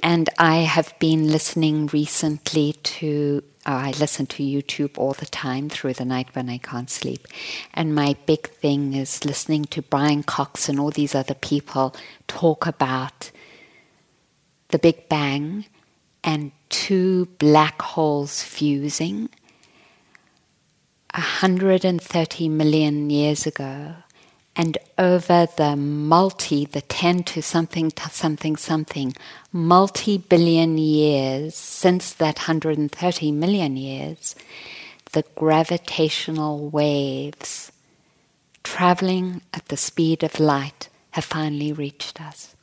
And 0.00 0.30
I 0.38 0.58
have 0.58 0.96
been 1.00 1.32
listening 1.32 1.88
recently 1.88 2.74
to 2.74 3.42
I 3.66 3.90
listen 3.98 4.26
to 4.26 4.44
YouTube 4.44 4.96
all 4.96 5.12
the 5.12 5.26
time 5.26 5.70
through 5.70 5.94
the 5.94 6.04
night 6.04 6.36
when 6.36 6.48
I 6.48 6.58
can't 6.58 6.88
sleep. 6.88 7.26
And 7.74 7.96
my 7.96 8.14
big 8.26 8.48
thing 8.48 8.94
is 8.94 9.24
listening 9.24 9.64
to 9.74 9.82
Brian 9.82 10.22
Cox 10.22 10.68
and 10.68 10.78
all 10.78 10.92
these 10.92 11.16
other 11.16 11.34
people 11.34 11.96
talk 12.28 12.64
about 12.64 13.32
the 14.68 14.78
Big 14.78 15.08
Bang 15.08 15.64
and 16.22 16.52
two 16.68 17.26
black 17.40 17.82
holes 17.82 18.40
fusing 18.40 19.30
130 21.14 22.48
million 22.48 23.10
years 23.10 23.46
ago 23.46 23.94
and 24.58 24.76
over 24.98 25.46
the 25.56 25.76
multi, 25.76 26.64
the 26.64 26.80
10 26.80 27.22
to 27.22 27.40
something 27.40 27.92
to 27.92 28.10
something 28.10 28.56
something, 28.56 29.14
multi 29.52 30.18
billion 30.18 30.76
years 30.76 31.54
since 31.54 32.12
that 32.14 32.38
130 32.38 33.30
million 33.30 33.76
years, 33.76 34.34
the 35.12 35.24
gravitational 35.36 36.68
waves 36.70 37.70
traveling 38.64 39.40
at 39.54 39.68
the 39.68 39.76
speed 39.76 40.24
of 40.24 40.40
light 40.40 40.88
have 41.12 41.24
finally 41.24 41.72
reached 41.72 42.20
us. 42.20 42.56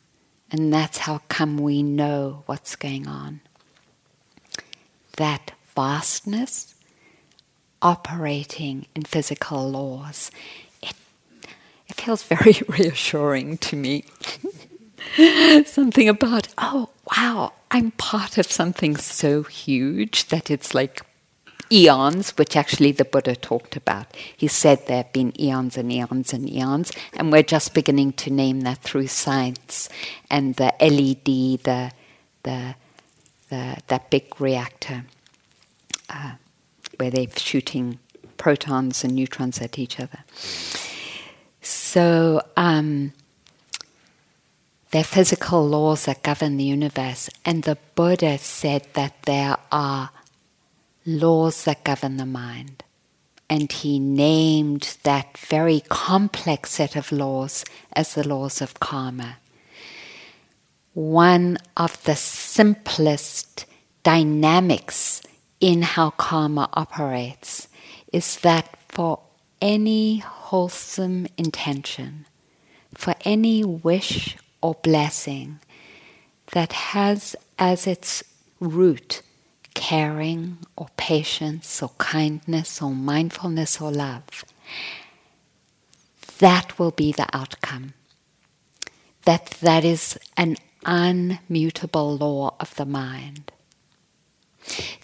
And 0.52 0.74
that's 0.74 1.00
how 1.00 1.22
come 1.30 1.58
we 1.58 1.82
know 1.82 2.44
what's 2.46 2.76
going 2.76 3.08
on. 3.08 3.40
That 5.16 5.54
vastness 5.76 6.76
operating 7.86 8.88
in 8.96 9.04
physical 9.04 9.70
laws 9.70 10.32
it 10.82 10.96
it 11.88 11.96
feels 12.02 12.24
very 12.24 12.56
reassuring 12.68 13.58
to 13.60 13.76
me. 13.76 14.06
something 15.66 16.10
about, 16.10 16.48
oh, 16.58 16.90
wow, 17.16 17.54
I'm 17.72 17.92
part 17.92 18.38
of 18.38 18.52
something 18.52 18.98
so 18.98 19.44
huge 19.44 20.28
that 20.28 20.50
it's 20.50 20.74
like 20.74 21.02
eons, 21.72 22.32
which 22.38 22.56
actually 22.56 22.92
the 22.92 23.06
Buddha 23.06 23.36
talked 23.36 23.76
about. 23.76 24.08
He 24.36 24.48
said 24.48 24.88
there 24.88 24.98
have 25.04 25.14
been 25.14 25.40
eons 25.40 25.78
and 25.78 25.92
eons 25.92 26.34
and 26.34 26.50
eons, 26.50 26.92
and 27.14 27.32
we're 27.32 27.44
just 27.44 27.74
beginning 27.74 28.14
to 28.14 28.32
name 28.32 28.62
that 28.62 28.80
through 28.80 29.08
science 29.08 29.90
and 30.30 30.56
the 30.56 30.74
LED, 30.82 31.64
the 31.64 31.92
the, 32.44 32.76
the 33.50 33.78
that 33.88 34.10
big 34.10 34.40
reactor 34.40 35.06
uh, 36.10 36.34
where 36.98 37.12
they're 37.12 37.28
shooting 37.36 38.00
protons 38.38 39.04
and 39.04 39.16
neutrons 39.16 39.62
at 39.62 39.80
each 39.80 40.00
other. 40.00 40.20
So, 41.62 42.42
um, 42.56 43.14
there 44.92 45.02
are 45.02 45.04
physical 45.04 45.68
laws 45.68 46.06
that 46.06 46.24
govern 46.24 46.58
the 46.58 46.64
universe, 46.64 47.30
and 47.44 47.64
the 47.64 47.78
Buddha 47.96 48.38
said 48.38 48.88
that 48.94 49.24
there 49.24 49.58
are 49.72 50.12
laws 51.06 51.64
that 51.66 51.84
govern 51.84 52.18
the 52.18 52.26
mind. 52.26 52.84
And 53.50 53.72
he 53.72 54.00
named 54.00 54.98
that 55.04 55.38
very 55.38 55.82
complex 55.90 56.72
set 56.72 56.96
of 56.96 57.12
laws 57.12 57.64
as 57.94 58.14
the 58.14 58.28
laws 58.28 58.62
of 58.62 58.80
karma. 58.80 59.38
One 60.94 61.58
of 61.78 62.02
the 62.06 62.16
simplest 62.16 63.66
dynamics 64.04 65.22
in 65.60 65.82
how 65.82 66.12
karma 66.12 66.70
operates 66.74 67.68
is 68.12 68.38
that 68.40 68.78
for 68.90 69.20
any 69.62 70.18
wholesome 70.20 71.28
intention, 71.38 72.26
for 72.94 73.16
any 73.22 73.64
wish 73.64 74.38
or 74.62 74.76
blessing 74.84 75.60
that 76.52 76.74
has 76.74 77.36
as 77.58 77.88
its 77.88 78.24
root 78.60 79.22
caring 79.74 80.58
or 80.78 80.88
patience 80.98 81.84
or 81.84 81.90
kindness 81.98 82.82
or 82.82 82.92
mindfulness 82.92 83.82
or 83.82 83.92
love, 83.92 84.46
that 86.40 86.78
will 86.80 86.92
be 86.92 87.12
the 87.12 87.28
outcome. 87.34 87.94
That 89.24 89.48
that 89.62 89.84
is 89.84 90.18
an 90.38 90.58
unmutable 90.86 92.20
law 92.20 92.56
of 92.60 92.76
the 92.76 92.86
mind. 92.86 93.52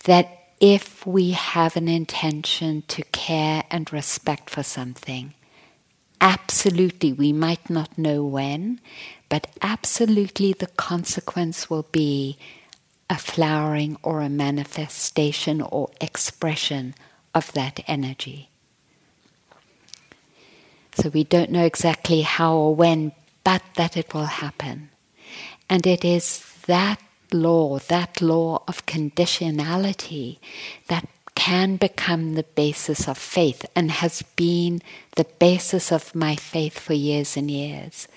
That 0.06 0.40
if 0.62 1.06
we 1.08 1.32
have 1.32 1.76
an 1.76 1.88
intention 1.88 2.84
to 2.88 3.02
care 3.06 3.63
and 3.71 3.91
respect 3.91 4.47
for 4.47 4.62
something, 4.62 5.34
absolutely, 6.21 7.12
we 7.12 7.34
might 7.34 7.67
not 7.67 7.97
know 7.97 8.24
when, 8.24 8.80
but 9.28 9.47
absolutely 9.63 10.54
the 10.54 10.67
consequence 10.67 11.67
will 11.67 11.88
be 11.91 12.38
a 13.10 13.17
flowering 13.17 13.97
or 14.04 14.21
a 14.21 14.30
manifestation 14.30 15.62
or 15.62 15.89
expression 16.00 16.93
of 17.34 17.52
that 17.54 17.84
energy. 17.88 18.50
So 20.93 21.10
we 21.10 21.24
don't 21.24 21.50
know 21.50 21.65
exactly 21.65 22.21
how 22.21 22.56
or 22.56 22.76
when, 22.76 23.13
but 23.43 23.63
that 23.78 23.97
it 23.97 24.13
will 24.13 24.26
happen. 24.26 24.91
And 25.67 25.88
it 25.88 26.06
is 26.06 26.45
that 26.67 27.02
law, 27.34 27.80
that 27.80 28.22
law 28.22 28.63
of 28.67 28.86
conditionality, 28.86 30.39
that 30.88 31.08
can 31.36 31.76
become 31.78 32.36
the 32.36 32.44
basis 32.44 33.08
of 33.08 33.17
faith 33.17 33.65
and 33.76 33.89
has 33.89 34.22
been 34.36 34.82
the 35.15 35.26
basis 35.39 35.91
of 35.91 36.13
my 36.13 36.36
faith 36.36 36.78
for 36.78 36.94
years 36.94 37.36
and 37.36 37.50
years. 37.50 38.08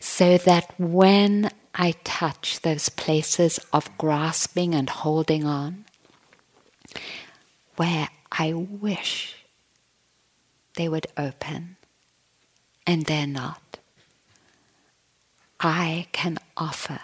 So 0.00 0.38
that 0.38 0.74
when 0.78 1.50
I 1.74 1.94
touch 2.02 2.60
those 2.62 2.88
places 2.88 3.60
of 3.72 3.96
grasping 3.98 4.74
and 4.74 4.88
holding 4.88 5.44
on, 5.44 5.84
where 7.76 8.08
I 8.32 8.52
wish 8.52 9.36
they 10.76 10.88
would 10.88 11.06
open 11.16 11.76
and 12.86 13.04
they're 13.04 13.26
not, 13.26 13.78
I 15.60 16.08
can 16.12 16.38
offer. 16.56 17.00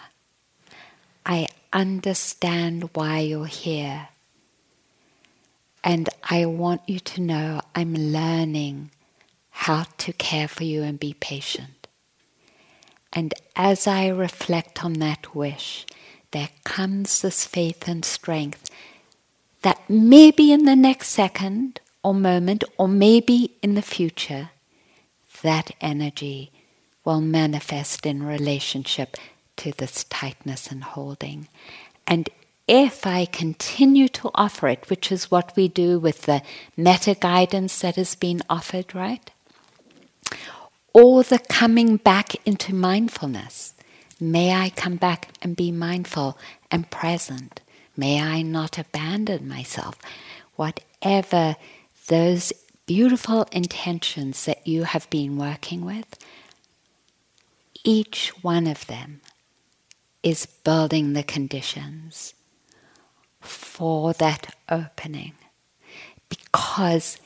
I 1.24 1.48
understand 1.72 2.90
why 2.94 3.20
you're 3.20 3.46
here. 3.46 4.08
And 5.84 6.08
I 6.22 6.46
want 6.46 6.82
you 6.86 7.00
to 7.00 7.20
know 7.20 7.60
I'm 7.74 7.94
learning 7.94 8.90
how 9.50 9.84
to 9.98 10.12
care 10.12 10.48
for 10.48 10.64
you 10.64 10.82
and 10.82 10.98
be 10.98 11.14
patient. 11.14 11.88
And 13.12 13.34
as 13.56 13.86
I 13.86 14.08
reflect 14.08 14.84
on 14.84 14.94
that 14.94 15.34
wish, 15.34 15.86
there 16.30 16.48
comes 16.64 17.20
this 17.20 17.46
faith 17.46 17.86
and 17.86 18.04
strength 18.04 18.70
that 19.62 19.80
maybe 19.88 20.52
in 20.52 20.64
the 20.64 20.76
next 20.76 21.08
second 21.08 21.80
or 22.02 22.14
moment, 22.14 22.64
or 22.78 22.88
maybe 22.88 23.54
in 23.62 23.74
the 23.74 23.82
future, 23.82 24.50
that 25.42 25.70
energy 25.80 26.50
will 27.04 27.20
manifest 27.20 28.06
in 28.06 28.22
relationship 28.22 29.16
to 29.62 29.70
this 29.70 30.02
tightness 30.04 30.72
and 30.72 30.82
holding. 30.82 31.46
And 32.04 32.28
if 32.66 33.06
I 33.06 33.26
continue 33.26 34.08
to 34.08 34.30
offer 34.34 34.66
it, 34.66 34.90
which 34.90 35.12
is 35.12 35.30
what 35.30 35.54
we 35.54 35.68
do 35.68 36.00
with 36.00 36.22
the 36.22 36.42
metta 36.76 37.14
guidance 37.14 37.78
that 37.80 37.94
has 37.94 38.16
been 38.16 38.42
offered, 38.50 38.92
right? 38.92 39.30
Or 40.92 41.22
the 41.22 41.38
coming 41.38 41.96
back 41.96 42.34
into 42.44 42.74
mindfulness. 42.74 43.74
May 44.20 44.52
I 44.52 44.70
come 44.70 44.96
back 44.96 45.28
and 45.40 45.54
be 45.54 45.70
mindful 45.70 46.36
and 46.68 46.90
present. 46.90 47.60
May 47.96 48.20
I 48.20 48.42
not 48.42 48.78
abandon 48.78 49.48
myself. 49.48 49.96
Whatever 50.56 51.54
those 52.08 52.52
beautiful 52.86 53.46
intentions 53.52 54.44
that 54.46 54.66
you 54.66 54.84
have 54.84 55.08
been 55.08 55.36
working 55.36 55.84
with, 55.84 56.18
each 57.84 58.30
one 58.42 58.66
of 58.66 58.86
them 58.88 59.20
is 60.22 60.46
building 60.46 61.12
the 61.12 61.22
conditions 61.22 62.34
for 63.40 64.12
that 64.14 64.54
opening. 64.68 65.32
Because 66.28 67.18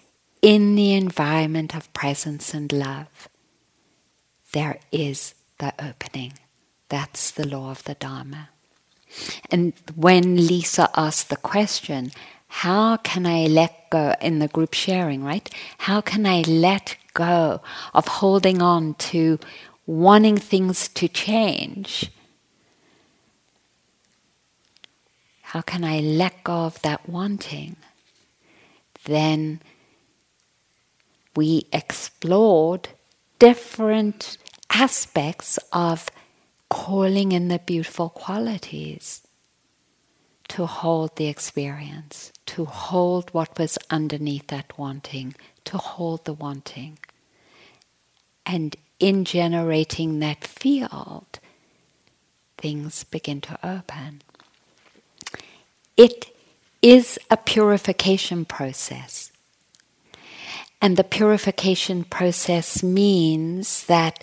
in 0.43 0.75
the 0.75 0.95
environment 0.95 1.75
of 1.75 1.93
presence 1.93 2.55
and 2.55 2.73
love, 2.73 3.29
there 4.53 4.79
is 4.91 5.35
the 5.59 5.73
opening. 5.79 6.33
That's 6.89 7.31
the 7.31 7.47
law 7.47 7.71
of 7.71 7.85
the 7.85 7.95
Dharma. 7.95 8.51
And 9.51 9.73
when 9.95 10.47
Lisa 10.47 10.89
asked 10.95 11.29
the 11.29 11.37
question, 11.37 12.13
how 12.49 12.97
can 12.99 13.27
I 13.27 13.47
let 13.47 13.91
go 13.91 14.15
in 14.21 14.39
the 14.39 14.49
group 14.49 14.75
sharing, 14.75 15.23
right? 15.25 15.49
How 15.79 16.01
can 16.01 16.27
I 16.27 16.43
let 16.43 16.97
go 17.15 17.61
of 17.93 18.07
holding 18.07 18.63
on 18.63 18.95
to 18.95 19.39
wanting 19.87 20.37
things 20.37 20.89
to 20.89 21.09
change? 21.09 22.11
How 25.57 25.63
can 25.63 25.85
I 25.85 26.01
let 26.01 26.45
go 26.45 26.67
of 26.67 26.83
that 26.83 27.09
wanting? 27.09 27.77
Then 29.05 29.63
we 31.35 31.67
explored 31.73 32.91
different 33.39 34.37
aspects 34.69 35.59
of 35.73 36.11
calling 36.69 37.33
in 37.33 37.49
the 37.49 37.59
beautiful 37.59 38.11
qualities 38.11 39.23
to 40.49 40.67
hold 40.67 41.17
the 41.17 41.29
experience, 41.29 42.35
to 42.45 42.67
hold 42.67 43.33
what 43.33 43.59
was 43.59 43.79
underneath 43.89 44.49
that 44.49 44.79
wanting, 44.79 45.35
to 45.65 45.79
hold 45.79 46.27
the 46.27 46.35
wanting. 46.35 46.99
And 48.45 48.77
in 49.01 49.25
generating 49.25 50.19
that 50.19 50.47
field, 50.47 51.41
things 52.59 53.05
begin 53.05 53.41
to 53.41 53.59
open. 53.67 54.21
It 55.97 56.35
is 56.83 57.19
a 57.31 57.37
purification 57.37 58.45
process. 58.45 59.33
And 60.81 60.97
the 60.97 61.05
purification 61.05 62.05
process 62.05 62.83
means 62.83 63.85
that 63.87 64.23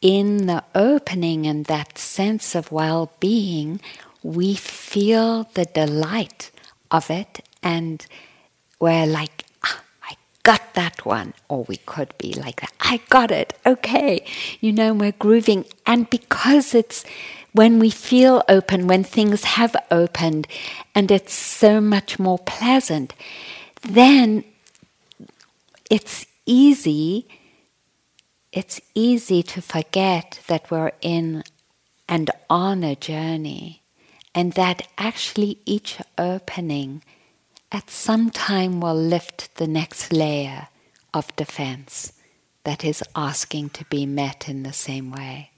in 0.00 0.46
the 0.46 0.62
opening 0.74 1.46
and 1.46 1.64
that 1.64 1.98
sense 1.98 2.54
of 2.54 2.70
well 2.70 3.10
being, 3.20 3.80
we 4.22 4.54
feel 4.54 5.44
the 5.54 5.64
delight 5.64 6.50
of 6.90 7.10
it 7.10 7.44
and 7.62 8.04
we're 8.78 9.06
like, 9.06 9.44
ah, 9.64 9.82
I 10.04 10.16
got 10.42 10.74
that 10.74 11.04
one. 11.04 11.34
Or 11.48 11.64
we 11.64 11.78
could 11.78 12.16
be 12.18 12.32
like 12.34 12.62
I 12.80 13.00
got 13.08 13.30
it, 13.30 13.54
okay. 13.66 14.24
You 14.60 14.72
know, 14.72 14.94
we're 14.94 15.12
grooving. 15.12 15.64
And 15.86 16.08
because 16.10 16.74
it's 16.74 17.04
when 17.58 17.80
we 17.80 17.90
feel 17.90 18.44
open, 18.48 18.86
when 18.86 19.02
things 19.02 19.42
have 19.58 19.74
opened, 19.90 20.46
and 20.94 21.10
it's 21.10 21.32
so 21.32 21.80
much 21.80 22.16
more 22.16 22.38
pleasant, 22.38 23.12
then 23.82 24.44
it's 25.90 26.24
easy. 26.46 27.26
It's 28.52 28.80
easy 28.94 29.42
to 29.42 29.60
forget 29.60 30.38
that 30.46 30.70
we're 30.70 30.92
in 31.00 31.42
and 32.08 32.30
on 32.48 32.84
a 32.84 32.94
journey, 32.94 33.82
and 34.36 34.52
that 34.52 34.86
actually 34.96 35.58
each 35.66 35.98
opening 36.16 37.02
at 37.72 37.90
some 37.90 38.30
time 38.30 38.80
will 38.80 38.94
lift 38.94 39.56
the 39.56 39.66
next 39.66 40.12
layer 40.12 40.68
of 41.12 41.34
defense 41.34 42.12
that 42.64 42.84
is 42.84 43.02
asking 43.16 43.70
to 43.70 43.84
be 43.86 44.06
met 44.06 44.48
in 44.48 44.62
the 44.62 44.72
same 44.72 45.10
way. 45.10 45.50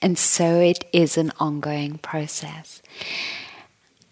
And 0.00 0.18
so 0.18 0.60
it 0.60 0.84
is 0.92 1.18
an 1.18 1.32
ongoing 1.38 1.98
process. 1.98 2.82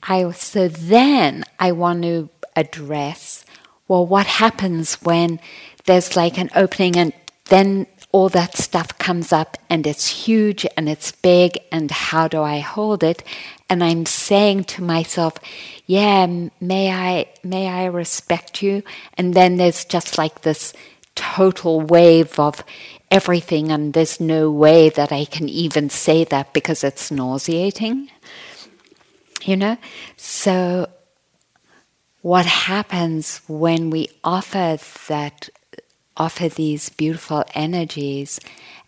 I, 0.02 0.30
so 0.32 0.68
then 0.68 1.44
I 1.58 1.72
want 1.72 2.02
to 2.02 2.30
address 2.56 3.44
well, 3.90 4.06
what 4.06 4.26
happens 4.26 4.94
when 5.02 5.40
there's 5.84 6.14
like 6.14 6.38
an 6.38 6.48
opening 6.54 6.96
and 6.96 7.12
then 7.46 7.88
all 8.12 8.28
that 8.28 8.56
stuff 8.56 8.96
comes 8.98 9.32
up 9.32 9.58
and 9.68 9.84
it's 9.84 10.06
huge 10.26 10.64
and 10.76 10.88
it's 10.88 11.10
big 11.10 11.58
and 11.72 11.90
how 11.90 12.28
do 12.28 12.40
I 12.40 12.60
hold 12.60 13.02
it? 13.02 13.24
And 13.68 13.82
I'm 13.82 14.06
saying 14.06 14.64
to 14.64 14.82
myself, 14.84 15.34
yeah, 15.86 16.24
may 16.60 16.92
I, 16.92 17.26
may 17.42 17.66
I 17.66 17.86
respect 17.86 18.62
you? 18.62 18.84
And 19.14 19.34
then 19.34 19.56
there's 19.56 19.84
just 19.84 20.16
like 20.16 20.42
this 20.42 20.72
total 21.14 21.80
wave 21.80 22.38
of 22.38 22.62
everything, 23.10 23.70
and 23.70 23.92
there's 23.92 24.20
no 24.20 24.50
way 24.50 24.88
that 24.90 25.12
I 25.12 25.24
can 25.24 25.48
even 25.48 25.90
say 25.90 26.24
that 26.24 26.52
because 26.52 26.84
it's 26.84 27.10
nauseating. 27.10 28.10
You 29.42 29.56
know? 29.56 29.76
So, 30.16 30.88
what 32.22 32.46
happens 32.46 33.40
when 33.48 33.90
we 33.90 34.08
offer 34.22 34.78
that, 35.08 35.48
offer 36.16 36.48
these 36.48 36.90
beautiful 36.90 37.44
energies, 37.54 38.38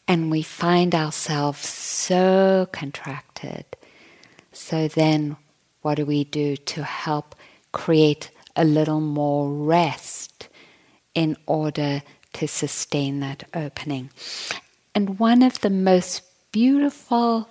and 0.07 0.31
we 0.31 0.43
find 0.43 0.95
ourselves 0.95 1.67
so 1.67 2.69
contracted? 2.73 3.65
So, 4.53 4.89
then 4.89 5.37
what 5.81 5.97
do 5.97 6.07
we 6.07 6.25
do 6.25 6.57
to 6.57 6.85
help 6.85 7.35
create 7.73 8.31
a 8.55 8.65
little 8.65 9.01
more 9.01 9.51
rest 9.51 10.32
in 11.15 11.37
order 11.47 12.03
to 12.35 12.49
sustain 12.49 13.21
that 13.21 13.45
opening. 13.55 14.11
And 14.95 15.19
one 15.19 15.43
of 15.43 15.61
the 15.61 15.71
most 15.71 16.23
beautiful 16.53 17.49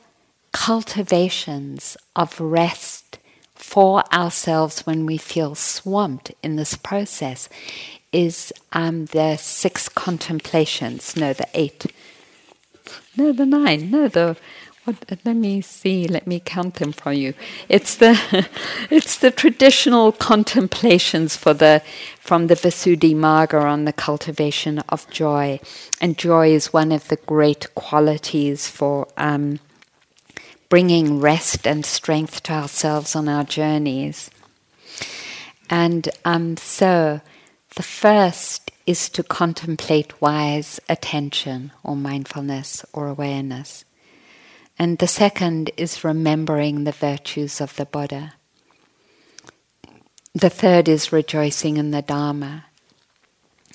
cultivations 0.51 1.97
of 2.15 2.39
rest 2.39 3.19
for 3.55 4.03
ourselves 4.13 4.85
when 4.85 5.05
we 5.05 5.17
feel 5.17 5.55
swamped 5.55 6.31
in 6.43 6.55
this 6.55 6.75
process 6.75 7.47
is 8.11 8.51
um, 8.73 9.05
the 9.05 9.37
six 9.37 9.87
contemplations, 9.87 11.15
no, 11.15 11.31
the 11.31 11.47
eight, 11.53 11.85
no, 13.15 13.31
the 13.31 13.45
nine, 13.45 13.89
no, 13.89 14.07
the 14.07 14.35
what, 14.83 14.95
let 15.25 15.35
me 15.35 15.61
see. 15.61 16.07
Let 16.07 16.25
me 16.25 16.41
count 16.43 16.75
them 16.75 16.91
for 16.91 17.13
you. 17.13 17.33
It's 17.69 17.95
the, 17.95 18.47
it's 18.89 19.17
the 19.17 19.31
traditional 19.31 20.11
contemplations 20.11 21.35
for 21.35 21.53
the, 21.53 21.83
from 22.19 22.47
the 22.47 22.55
Visuddhimagga 22.55 23.61
on 23.61 23.85
the 23.85 23.93
cultivation 23.93 24.79
of 24.89 25.09
joy, 25.09 25.59
and 25.99 26.17
joy 26.17 26.51
is 26.51 26.73
one 26.73 26.91
of 26.91 27.07
the 27.09 27.17
great 27.17 27.73
qualities 27.75 28.67
for 28.67 29.07
um, 29.17 29.59
bringing 30.69 31.19
rest 31.19 31.67
and 31.67 31.85
strength 31.85 32.43
to 32.43 32.53
ourselves 32.53 33.15
on 33.15 33.27
our 33.27 33.43
journeys. 33.43 34.31
And 35.69 36.09
um, 36.25 36.57
so, 36.57 37.21
the 37.75 37.83
first 37.83 38.71
is 38.85 39.09
to 39.09 39.23
contemplate 39.23 40.21
wise 40.21 40.79
attention 40.89 41.71
or 41.83 41.95
mindfulness 41.95 42.83
or 42.93 43.07
awareness. 43.07 43.85
And 44.77 44.97
the 44.97 45.07
second 45.07 45.71
is 45.77 46.03
remembering 46.03 46.83
the 46.83 46.91
virtues 46.91 47.61
of 47.61 47.75
the 47.75 47.85
Buddha. 47.85 48.33
The 50.33 50.49
third 50.49 50.87
is 50.87 51.11
rejoicing 51.11 51.77
in 51.77 51.91
the 51.91 52.01
Dharma. 52.01 52.65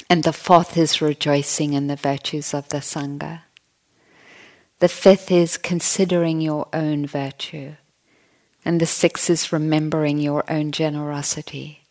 And 0.09 0.23
the 0.23 0.33
fourth 0.33 0.77
is 0.77 1.03
rejoicing 1.03 1.75
in 1.75 1.87
the 1.87 1.97
virtues 1.97 2.55
of 2.55 2.69
the 2.69 2.79
Sangha. 2.79 3.43
The 4.79 4.89
fifth 4.89 5.31
is 5.31 5.57
considering 5.57 6.41
your 6.41 6.69
own 6.73 7.07
virtue. 7.07 7.75
And 8.65 8.81
the 8.81 8.87
sixth 8.87 9.31
is 9.31 9.53
remembering 9.53 10.19
your 10.19 10.45
own 10.51 10.73
generosity. 10.73 11.85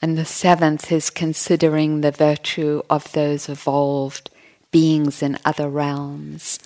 And 0.00 0.16
the 0.16 0.24
seventh 0.24 0.92
is 0.92 1.10
considering 1.10 2.00
the 2.00 2.12
virtue 2.12 2.82
of 2.88 3.10
those 3.12 3.48
evolved 3.48 4.30
beings 4.70 5.22
in 5.22 5.38
other 5.44 5.68
realms 5.68 6.58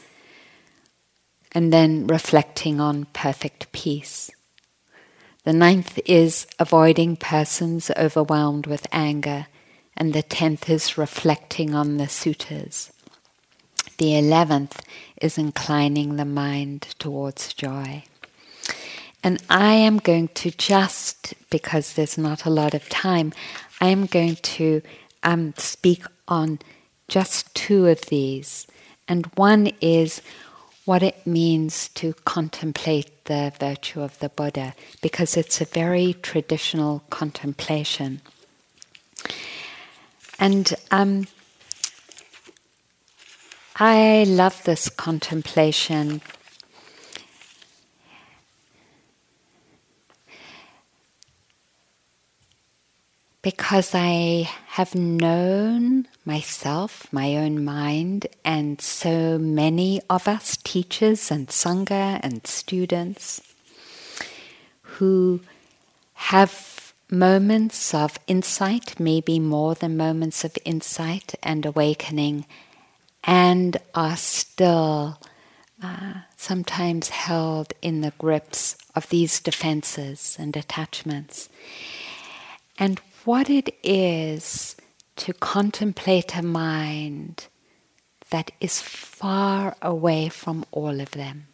and 1.53 1.73
then 1.73 2.07
reflecting 2.07 2.81
on 2.81 3.07
perfect 3.13 3.73
peace. 3.73 4.31
The 5.45 5.53
ninth 5.53 5.99
is 6.05 6.47
avoiding 6.59 7.17
persons 7.17 7.91
overwhelmed 7.97 8.67
with 8.67 8.87
anger, 8.93 9.47
and 9.97 10.13
the 10.13 10.23
tenth 10.23 10.69
is 10.69 10.99
reflecting 10.99 11.75
on 11.75 11.97
the 11.97 12.05
suttas. 12.05 12.91
The 13.99 14.17
eleventh 14.19 14.83
is 15.21 15.39
inclining 15.39 16.17
the 16.17 16.25
mind 16.25 16.83
towards 16.99 17.53
joy. 17.55 18.05
And 19.23 19.43
I 19.51 19.75
am 19.75 19.99
going 19.99 20.29
to 20.29 20.51
just, 20.51 21.35
because 21.51 21.93
there's 21.93 22.17
not 22.17 22.47
a 22.47 22.51
lot 22.51 22.73
of 22.73 22.89
time, 22.89 23.33
I 23.81 23.89
am 23.89 24.07
going 24.07 24.37
to 24.37 24.81
um, 25.23 25.53
speak 25.59 26.05
on 26.29 26.59
just 27.09 27.55
two 27.55 27.87
of 27.87 28.01
these. 28.03 28.67
And 29.09 29.27
one 29.35 29.73
is 29.81 30.23
what 30.91 31.05
it 31.05 31.25
means 31.25 31.89
to 31.91 32.13
contemplate 32.25 33.25
the 33.27 33.53
virtue 33.61 34.01
of 34.01 34.19
the 34.19 34.29
Buddha, 34.29 34.75
because 35.01 35.37
it's 35.37 35.61
a 35.61 35.65
very 35.65 36.15
traditional 36.15 37.05
contemplation. 37.11 38.21
And 40.41 40.75
um, 40.91 41.29
I 43.77 44.25
love 44.27 44.65
this 44.65 44.89
contemplation 44.89 46.23
because 53.43 53.95
I 53.95 54.51
have 54.69 54.95
known 54.95 56.07
myself, 56.25 57.11
my 57.13 57.37
own 57.37 57.65
mind, 57.65 58.27
and 58.45 58.81
so 58.81 59.39
many 59.39 60.01
of 60.11 60.29
us, 60.29 60.59
teachers 60.59 61.31
and 61.31 61.49
Sangha 61.49 62.21
and 62.23 62.47
students, 62.47 63.41
who 64.83 65.41
have 66.15 66.93
moments 67.11 67.95
of 67.95 68.19
insight, 68.27 69.01
maybe 69.01 69.41
more 69.41 69.75
than 69.75 69.97
moments 69.97 70.45
of 70.45 70.57
insight 70.65 71.35
and 71.43 71.65
awakening, 71.65 72.45
and 73.25 73.79
are 73.95 74.17
still 74.17 75.19
uh, 75.83 76.13
sometimes 76.37 77.09
held 77.09 77.73
in 77.81 78.03
the 78.03 78.13
grips 78.19 78.77
of 78.95 79.09
these 79.09 79.41
defenses 79.41 80.37
and 80.39 80.57
attachments. 80.57 81.49
And 82.79 83.01
what 83.25 83.51
it 83.51 83.75
is 83.83 84.77
to 85.17 85.33
contemplate 85.35 86.37
a 86.37 86.43
mind 86.43 87.47
that 88.31 88.51
is 88.61 88.81
far 88.81 89.77
away 89.83 90.29
from 90.29 90.65
all 90.71 91.01
of 91.01 91.11
them. 91.11 91.47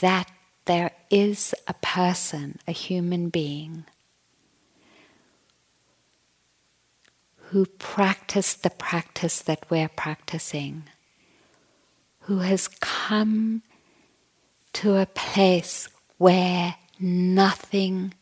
That 0.00 0.30
there 0.64 0.92
is 1.10 1.54
a 1.68 1.74
person, 1.74 2.58
a 2.66 2.72
human 2.72 3.28
being, 3.28 3.84
who 7.36 7.66
practiced 7.66 8.62
the 8.62 8.70
practice 8.70 9.40
that 9.42 9.68
we're 9.68 9.90
practicing, 9.90 10.84
who 12.20 12.38
has 12.38 12.68
come 12.80 13.62
to 14.72 14.96
a 14.96 15.06
place 15.06 15.88
where 16.16 16.76
nothing 16.98 18.14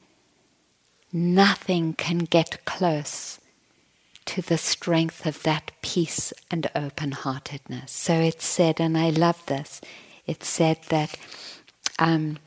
nothing 1.13 1.95
can 1.95 2.19
get 2.19 2.65
close 2.65 3.41
to 4.27 4.43
the 4.43 4.59
strength 4.59 5.27
of 5.27 5.43
that 5.43 5.73
peace 5.83 6.33
and 6.51 6.71
open 6.75 7.13
heartedness. 7.13 7.91
So 7.91 8.15
it 8.15 8.41
said, 8.41 8.81
and 8.81 8.97
I 8.97 9.11
love 9.11 9.45
this, 9.47 9.81
it 10.27 10.45
said 10.45 10.79
that 10.89 11.17
um, 11.99 12.39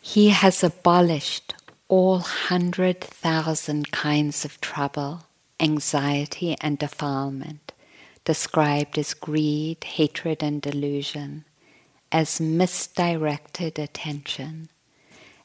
he 0.00 0.28
has 0.28 0.62
abolished 0.62 1.54
all 1.88 2.18
hundred 2.18 3.00
thousand 3.00 3.90
kinds 3.92 4.44
of 4.44 4.60
trouble, 4.60 5.26
anxiety, 5.60 6.56
and 6.60 6.78
defilement, 6.78 7.72
described 8.24 8.98
as 8.98 9.14
greed, 9.14 9.82
hatred, 9.84 10.42
and 10.42 10.60
delusion, 10.60 11.44
as 12.10 12.40
misdirected 12.40 13.78
attention 13.78 14.68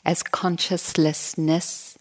as 0.08 0.24
consciencelessness, 0.24 1.98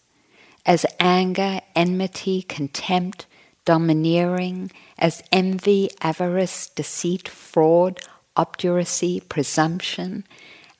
as 0.65 0.85
anger, 0.97 1.59
enmity, 1.75 2.41
contempt, 2.41 3.25
domineering, 3.65 4.71
as 4.97 5.21
envy, 5.29 5.89
avarice, 6.01 6.69
deceit, 6.69 7.27
fraud, 7.27 7.99
obduracy, 8.37 9.19
presumption, 9.19 10.23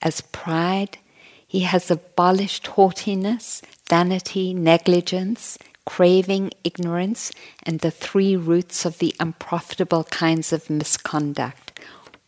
as 0.02 0.22
pride. 0.22 0.98
He 1.46 1.62
has 1.62 1.92
abolished 1.92 2.68
haughtiness, 2.68 3.62
vanity, 3.90 4.54
negligence, 4.54 5.58
craving, 5.86 6.52
ignorance, 6.64 7.32
and 7.64 7.80
the 7.80 7.92
three 7.92 8.38
roots 8.38 8.86
of 8.86 9.00
the 9.00 9.14
unprofitable 9.20 10.06
kinds 10.06 10.54
of 10.54 10.70
misconduct, 10.70 11.78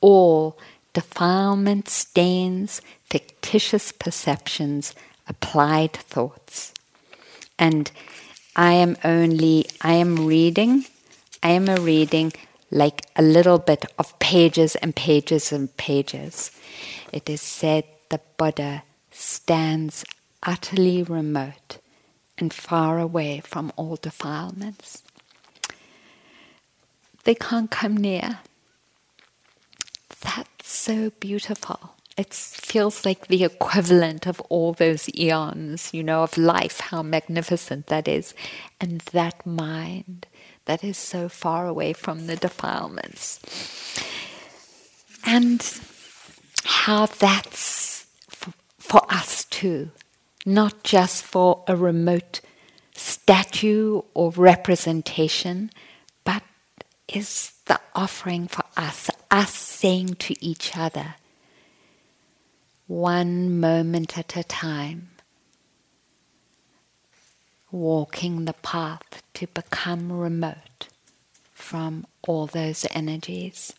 all 0.01 0.57
defilement, 0.93 1.87
stains, 1.89 2.81
fictitious 3.05 3.91
perceptions, 3.91 4.95
applied 5.27 5.93
thoughts. 5.93 6.73
And 7.57 7.91
I 8.55 8.73
am 8.73 8.97
only, 9.03 9.65
I 9.81 9.93
am 9.93 10.25
reading, 10.25 10.85
I 11.43 11.51
am 11.51 11.69
a 11.69 11.79
reading 11.79 12.33
like 12.71 13.05
a 13.15 13.21
little 13.21 13.59
bit 13.59 13.85
of 13.97 14.17
pages 14.19 14.75
and 14.75 14.95
pages 14.95 15.51
and 15.51 15.75
pages. 15.77 16.51
It 17.11 17.29
is 17.29 17.41
said 17.41 17.85
the 18.09 18.21
Buddha 18.37 18.83
stands 19.11 20.05
utterly 20.43 21.03
remote 21.03 21.79
and 22.37 22.53
far 22.53 22.99
away 22.99 23.41
from 23.43 23.71
all 23.75 23.95
defilements. 23.95 25.03
They 27.23 27.35
can't 27.35 27.69
come 27.69 27.97
near. 27.97 28.39
That's 30.21 30.48
so 30.69 31.09
beautiful 31.19 31.95
it 32.19 32.33
feels 32.33 33.05
like 33.05 33.27
the 33.27 33.45
equivalent 33.45 34.27
of 34.27 34.41
all 34.49 34.73
those 34.73 35.09
eons, 35.15 35.89
you 35.93 36.03
know, 36.03 36.23
of 36.23 36.37
life, 36.37 36.81
how 36.81 37.01
magnificent 37.01 37.87
that 37.87 38.09
is. 38.09 38.33
And 38.81 38.99
that 39.13 39.45
mind 39.45 40.27
that 40.65 40.83
is 40.83 40.97
so 40.97 41.29
far 41.29 41.65
away 41.65 41.93
from 41.93 42.27
the 42.27 42.35
defilements. 42.35 43.39
And 45.25 45.65
how 46.65 47.05
that's 47.05 48.05
for, 48.27 48.51
for 48.79 49.01
us 49.09 49.45
too, 49.45 49.91
not 50.45 50.83
just 50.83 51.23
for 51.23 51.63
a 51.69 51.75
remote 51.77 52.41
statue 52.93 54.01
or 54.13 54.31
representation, 54.31 55.71
but 56.25 56.43
is 57.07 57.53
the 57.69 57.79
offering 57.95 58.49
for 58.49 58.65
us, 58.75 59.09
us 59.31 59.53
saying 59.53 60.15
to 60.15 60.35
each 60.43 60.75
other, 60.75 61.15
one 62.87 63.59
moment 63.59 64.17
at 64.17 64.35
a 64.35 64.43
time, 64.43 65.09
walking 67.71 68.45
the 68.45 68.53
path 68.53 69.21
to 69.35 69.45
become 69.47 70.11
remote 70.11 70.87
from 71.53 72.05
all 72.27 72.47
those 72.47 72.85
energies. 72.91 73.73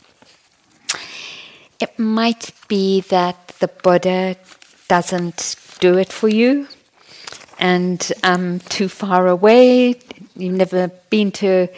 It 1.80 1.98
might 1.98 2.52
be 2.68 3.00
that 3.02 3.48
the 3.58 3.68
Buddha 3.68 4.36
doesn't 4.86 5.56
do 5.80 5.98
it 5.98 6.12
for 6.12 6.28
you 6.28 6.68
and 7.58 8.12
um, 8.22 8.60
too 8.60 8.88
far 8.88 9.26
away. 9.26 9.98
You've 10.36 10.54
never 10.54 10.88
been 11.10 11.32
to, 11.32 11.68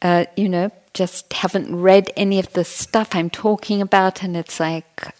uh, 0.00 0.24
you 0.36 0.48
know, 0.48 0.70
just 0.98 1.32
haven't 1.32 1.74
read 1.74 2.10
any 2.16 2.40
of 2.40 2.52
the 2.54 2.64
stuff 2.64 3.10
I'm 3.12 3.30
talking 3.30 3.80
about, 3.80 4.22
and 4.24 4.36
it's 4.36 4.58
like, 4.58 5.14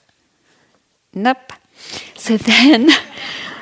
nope. 1.15 1.53
So 2.17 2.37
then, 2.51 2.91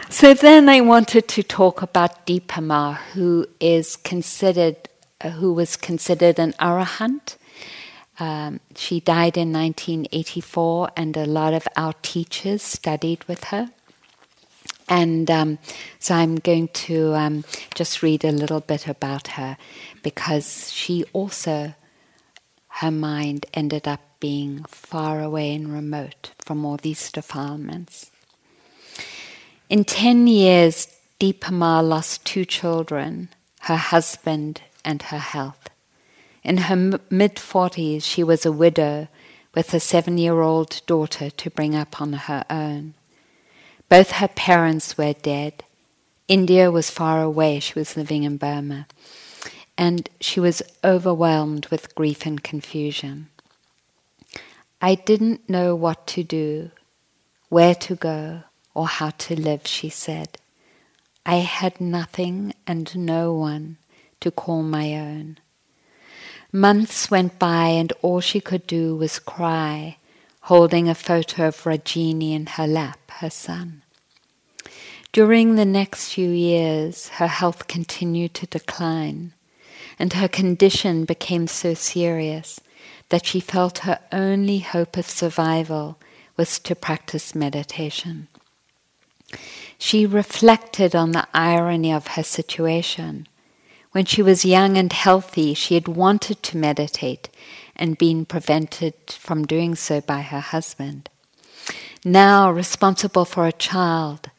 so 0.08 0.32
then 0.32 0.68
I 0.68 0.80
wanted 0.80 1.28
to 1.28 1.42
talk 1.42 1.82
about 1.82 2.26
Dipa 2.26 2.62
Ma, 2.62 2.94
who 3.12 3.46
is 3.60 3.96
considered, 3.96 4.88
who 5.38 5.52
was 5.52 5.76
considered 5.76 6.38
an 6.38 6.54
arahant. 6.54 7.36
Um, 8.18 8.60
she 8.74 9.00
died 9.00 9.36
in 9.36 9.52
1984, 9.52 10.90
and 10.96 11.16
a 11.18 11.26
lot 11.26 11.52
of 11.52 11.68
our 11.76 11.92
teachers 12.00 12.62
studied 12.62 13.24
with 13.24 13.44
her. 13.44 13.70
And 14.88 15.30
um, 15.30 15.58
so 15.98 16.14
I'm 16.14 16.36
going 16.36 16.68
to 16.68 17.14
um, 17.14 17.44
just 17.74 18.02
read 18.02 18.24
a 18.24 18.30
little 18.30 18.60
bit 18.60 18.86
about 18.86 19.28
her 19.28 19.58
because 20.02 20.72
she 20.72 21.04
also, 21.12 21.74
her 22.80 22.90
mind 22.90 23.46
ended 23.54 23.88
up 23.88 24.00
being 24.20 24.62
far 24.64 25.22
away 25.22 25.54
and 25.54 25.72
remote 25.72 26.32
from 26.38 26.62
all 26.64 26.76
these 26.76 27.10
defilements. 27.10 28.10
In 29.70 29.82
10 29.82 30.26
years, 30.26 30.86
Dipa 31.18 31.50
Ma 31.50 31.80
lost 31.80 32.26
two 32.26 32.44
children, 32.44 33.30
her 33.60 33.76
husband 33.76 34.60
and 34.84 35.00
her 35.04 35.18
health. 35.18 35.70
In 36.44 36.58
her 36.68 36.76
mid 37.08 37.36
40s, 37.36 38.02
she 38.04 38.22
was 38.22 38.44
a 38.44 38.52
widow 38.52 39.08
with 39.54 39.72
a 39.72 39.80
seven 39.80 40.18
year 40.18 40.42
old 40.42 40.82
daughter 40.86 41.30
to 41.30 41.50
bring 41.50 41.74
up 41.74 42.00
on 42.00 42.12
her 42.12 42.44
own. 42.50 42.92
Both 43.88 44.10
her 44.12 44.28
parents 44.28 44.98
were 44.98 45.14
dead. 45.14 45.64
India 46.28 46.70
was 46.70 46.90
far 46.90 47.22
away, 47.22 47.58
she 47.58 47.78
was 47.78 47.96
living 47.96 48.24
in 48.24 48.36
Burma, 48.36 48.86
and 49.78 50.08
she 50.20 50.40
was 50.40 50.62
overwhelmed 50.82 51.66
with 51.66 51.94
grief 51.94 52.26
and 52.26 52.42
confusion. 52.42 53.28
I 54.80 54.94
didn't 54.94 55.48
know 55.48 55.74
what 55.74 56.06
to 56.08 56.22
do, 56.22 56.70
where 57.48 57.74
to 57.74 57.94
go, 57.94 58.42
or 58.74 58.86
how 58.86 59.10
to 59.10 59.40
live, 59.40 59.66
she 59.66 59.88
said. 59.88 60.38
I 61.24 61.36
had 61.36 61.80
nothing 61.80 62.54
and 62.66 62.96
no 62.96 63.32
one 63.32 63.78
to 64.20 64.30
call 64.30 64.62
my 64.62 64.94
own. 64.94 65.38
Months 66.52 67.10
went 67.10 67.38
by, 67.38 67.68
and 67.68 67.92
all 68.02 68.20
she 68.20 68.40
could 68.40 68.66
do 68.66 68.96
was 68.96 69.18
cry 69.18 69.96
holding 70.46 70.88
a 70.88 70.94
photo 70.94 71.48
of 71.48 71.64
Rajini 71.64 72.32
in 72.32 72.46
her 72.46 72.68
lap, 72.68 73.10
her 73.18 73.30
son. 73.30 73.82
During 75.10 75.56
the 75.56 75.64
next 75.64 76.12
few 76.12 76.30
years, 76.30 77.08
her 77.18 77.26
health 77.26 77.66
continued 77.66 78.32
to 78.34 78.46
decline, 78.46 79.32
and 79.98 80.12
her 80.14 80.28
condition 80.28 81.04
became 81.04 81.46
so 81.46 81.74
serious 81.74 82.60
that 83.08 83.26
she 83.26 83.40
felt 83.40 83.78
her 83.78 84.00
only 84.12 84.58
hope 84.58 84.96
of 84.96 85.08
survival 85.08 85.98
was 86.36 86.58
to 86.58 86.74
practice 86.74 87.34
meditation. 87.34 88.28
She 89.78 90.06
reflected 90.06 90.94
on 90.94 91.12
the 91.12 91.26
irony 91.34 91.92
of 91.92 92.08
her 92.08 92.22
situation. 92.22 93.26
When 93.92 94.04
she 94.04 94.22
was 94.22 94.44
young 94.44 94.76
and 94.76 94.92
healthy, 94.92 95.54
she 95.54 95.74
had 95.74 95.88
wanted 95.88 96.42
to 96.44 96.56
meditate 96.56 97.28
and 97.74 97.98
been 97.98 98.24
prevented 98.24 98.94
from 99.08 99.46
doing 99.46 99.74
so 99.74 100.00
by 100.00 100.22
her 100.22 100.40
husband. 100.40 101.08
Now, 102.04 102.50
responsible 102.50 103.24
for 103.24 103.46
a 103.46 103.52
child, 103.52 104.30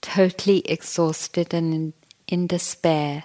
totally 0.00 0.60
exhausted 0.66 1.52
and 1.52 1.92
in, 2.28 2.46
despair, 2.46 3.24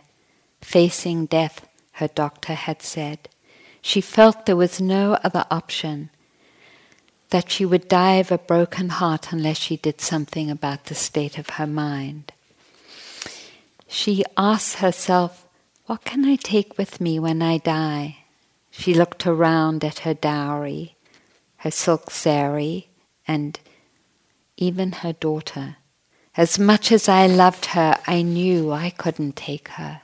facing 0.61 1.25
death, 1.25 1.67
her 1.93 2.07
doctor 2.07 2.53
had 2.53 2.81
said, 2.81 3.29
she 3.81 3.99
felt 3.99 4.45
there 4.45 4.55
was 4.55 4.79
no 4.79 5.17
other 5.23 5.45
option, 5.49 6.11
that 7.29 7.49
she 7.49 7.65
would 7.65 7.87
die 7.87 8.15
of 8.15 8.31
a 8.31 8.37
broken 8.37 8.89
heart 8.89 9.31
unless 9.31 9.57
she 9.57 9.77
did 9.77 9.99
something 9.99 10.51
about 10.51 10.85
the 10.85 10.95
state 10.95 11.37
of 11.37 11.51
her 11.51 11.67
mind. 11.67 12.31
She 13.87 14.23
asked 14.37 14.75
herself, 14.75 15.47
What 15.85 16.05
can 16.05 16.25
I 16.25 16.35
take 16.35 16.77
with 16.77 17.01
me 17.01 17.19
when 17.19 17.41
I 17.41 17.57
die? 17.57 18.17
She 18.69 18.93
looked 18.93 19.25
around 19.25 19.83
at 19.83 19.99
her 19.99 20.13
dowry, 20.13 20.95
her 21.57 21.71
silk 21.71 22.11
sari, 22.11 22.87
and 23.27 23.59
even 24.57 24.91
her 24.91 25.13
daughter. 25.13 25.77
As 26.37 26.57
much 26.57 26.91
as 26.91 27.09
I 27.09 27.27
loved 27.27 27.67
her, 27.67 27.97
I 28.07 28.21
knew 28.21 28.71
I 28.71 28.91
couldn't 28.91 29.35
take 29.35 29.69
her. 29.69 30.01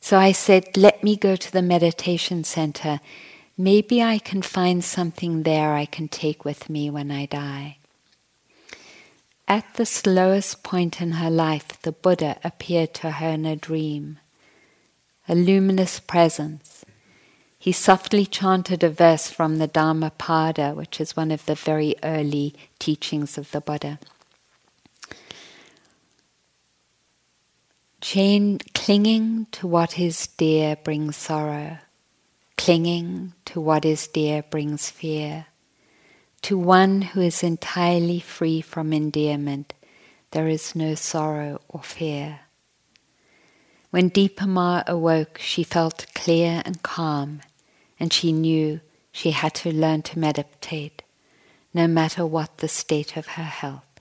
So 0.00 0.18
I 0.18 0.32
said, 0.32 0.76
Let 0.76 1.02
me 1.02 1.16
go 1.16 1.36
to 1.36 1.52
the 1.52 1.62
meditation 1.62 2.44
center. 2.44 3.00
Maybe 3.56 4.02
I 4.02 4.18
can 4.18 4.42
find 4.42 4.84
something 4.84 5.42
there 5.42 5.72
I 5.74 5.84
can 5.84 6.08
take 6.08 6.44
with 6.44 6.70
me 6.70 6.90
when 6.90 7.10
I 7.10 7.26
die. 7.26 7.78
At 9.48 9.74
the 9.74 9.86
slowest 9.86 10.62
point 10.62 11.00
in 11.00 11.12
her 11.12 11.30
life, 11.30 11.80
the 11.82 11.92
Buddha 11.92 12.38
appeared 12.44 12.94
to 12.94 13.12
her 13.12 13.30
in 13.30 13.46
a 13.46 13.56
dream, 13.56 14.18
a 15.28 15.34
luminous 15.34 15.98
presence 15.98 16.78
he 17.58 17.72
softly 17.72 18.24
chanted 18.24 18.84
a 18.84 18.88
verse 18.88 19.28
from 19.28 19.58
the 19.58 19.66
Dhammapada, 19.66 20.74
which 20.74 21.00
is 21.00 21.16
one 21.16 21.32
of 21.32 21.44
the 21.46 21.56
very 21.56 21.96
early 22.04 22.54
teachings 22.78 23.36
of 23.36 23.50
the 23.50 23.60
Buddha. 23.60 23.98
Chain, 28.00 28.60
clinging 28.88 29.46
to 29.52 29.66
what 29.66 29.98
is 29.98 30.28
dear 30.38 30.74
brings 30.74 31.14
sorrow. 31.14 31.76
Clinging 32.56 33.34
to 33.44 33.60
what 33.60 33.84
is 33.84 34.06
dear 34.06 34.42
brings 34.42 34.88
fear. 34.88 35.44
To 36.40 36.56
one 36.56 37.02
who 37.02 37.20
is 37.20 37.42
entirely 37.42 38.18
free 38.18 38.62
from 38.62 38.94
endearment, 38.94 39.74
there 40.30 40.48
is 40.48 40.74
no 40.74 40.94
sorrow 40.94 41.60
or 41.68 41.82
fear. 41.82 42.40
When 43.90 44.08
Dipa 44.08 44.46
Ma 44.46 44.82
awoke, 44.86 45.36
she 45.36 45.64
felt 45.64 46.06
clear 46.14 46.62
and 46.64 46.82
calm 46.82 47.42
and 48.00 48.10
she 48.10 48.32
knew 48.32 48.80
she 49.12 49.32
had 49.32 49.52
to 49.56 49.70
learn 49.70 50.00
to 50.04 50.18
meditate, 50.18 51.02
no 51.74 51.86
matter 51.86 52.24
what 52.24 52.56
the 52.56 52.68
state 52.68 53.18
of 53.18 53.26
her 53.36 53.50
health. 53.60 54.00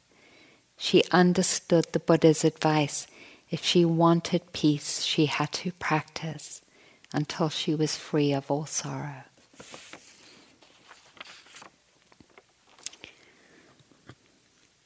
She 0.77 1.03
understood 1.11 1.87
the 1.91 1.99
Buddha's 1.99 2.45
advice 2.45 3.05
if 3.49 3.63
she 3.63 3.85
wanted 3.85 4.51
peace, 4.53 5.03
she 5.03 5.25
had 5.25 5.51
to 5.53 5.71
practice 5.73 6.61
until 7.13 7.49
she 7.49 7.73
was 7.73 7.95
free 7.95 8.33
of 8.33 8.51
all 8.51 8.65
sorrow. 8.65 9.23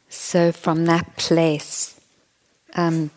So, 0.09 0.51
from 0.51 0.85
that 0.85 1.17
place, 1.17 1.99
um, 2.73 3.11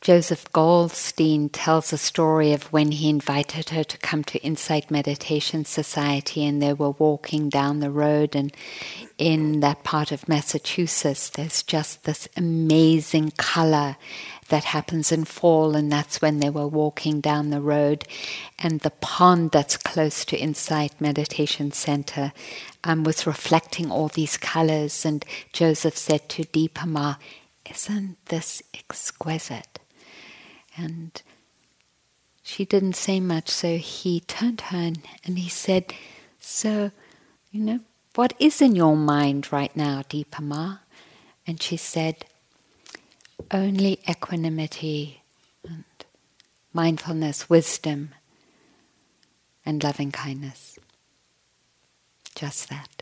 Joseph 0.00 0.50
Goldstein 0.50 1.50
tells 1.50 1.92
a 1.92 1.98
story 1.98 2.54
of 2.54 2.72
when 2.72 2.90
he 2.90 3.10
invited 3.10 3.68
her 3.68 3.84
to 3.84 3.98
come 3.98 4.24
to 4.24 4.42
Insight 4.42 4.90
Meditation 4.90 5.66
Society, 5.66 6.46
and 6.46 6.62
they 6.62 6.72
were 6.72 6.92
walking 6.92 7.50
down 7.50 7.80
the 7.80 7.90
road. 7.90 8.34
And 8.34 8.50
in 9.18 9.60
that 9.60 9.84
part 9.84 10.10
of 10.10 10.26
Massachusetts, 10.26 11.28
there's 11.28 11.62
just 11.62 12.04
this 12.04 12.28
amazing 12.34 13.32
color 13.32 13.98
that 14.48 14.64
happens 14.64 15.12
in 15.12 15.26
fall, 15.26 15.76
and 15.76 15.92
that's 15.92 16.22
when 16.22 16.40
they 16.40 16.48
were 16.48 16.66
walking 16.66 17.20
down 17.20 17.50
the 17.50 17.60
road. 17.60 18.06
And 18.58 18.80
the 18.80 18.92
pond 19.02 19.50
that's 19.50 19.76
close 19.76 20.24
to 20.24 20.38
Insight 20.38 20.98
Meditation 20.98 21.72
Center 21.72 22.32
um, 22.84 23.04
was 23.04 23.26
reflecting 23.26 23.90
all 23.90 24.08
these 24.08 24.38
colors. 24.38 25.04
And 25.04 25.26
Joseph 25.52 25.98
said 25.98 26.30
to 26.30 26.44
Dipa 26.44 26.86
Ma, 26.86 27.16
Isn't 27.68 28.16
this 28.28 28.62
exquisite? 28.72 29.79
And 30.82 31.22
she 32.42 32.64
didn't 32.64 32.96
say 32.96 33.20
much, 33.20 33.48
so 33.48 33.76
he 33.76 34.20
turned 34.20 34.60
to 34.60 34.64
her 34.66 34.92
and, 35.24 35.38
he 35.38 35.48
said, 35.48 35.92
So, 36.38 36.90
you 37.50 37.60
know, 37.60 37.80
what 38.14 38.32
is 38.38 38.62
in 38.62 38.74
your 38.74 38.96
mind 38.96 39.52
right 39.52 39.74
now, 39.76 40.02
Dipa 40.02 40.40
Ma? 40.40 40.78
And 41.46 41.62
she 41.62 41.76
said, 41.76 42.24
only 43.50 43.98
equanimity 44.08 45.22
and 45.68 45.84
mindfulness, 46.72 47.48
wisdom, 47.50 48.10
and 49.64 49.82
loving 49.82 50.12
kindness. 50.12 50.78
Just 52.34 52.68
that. 52.70 52.99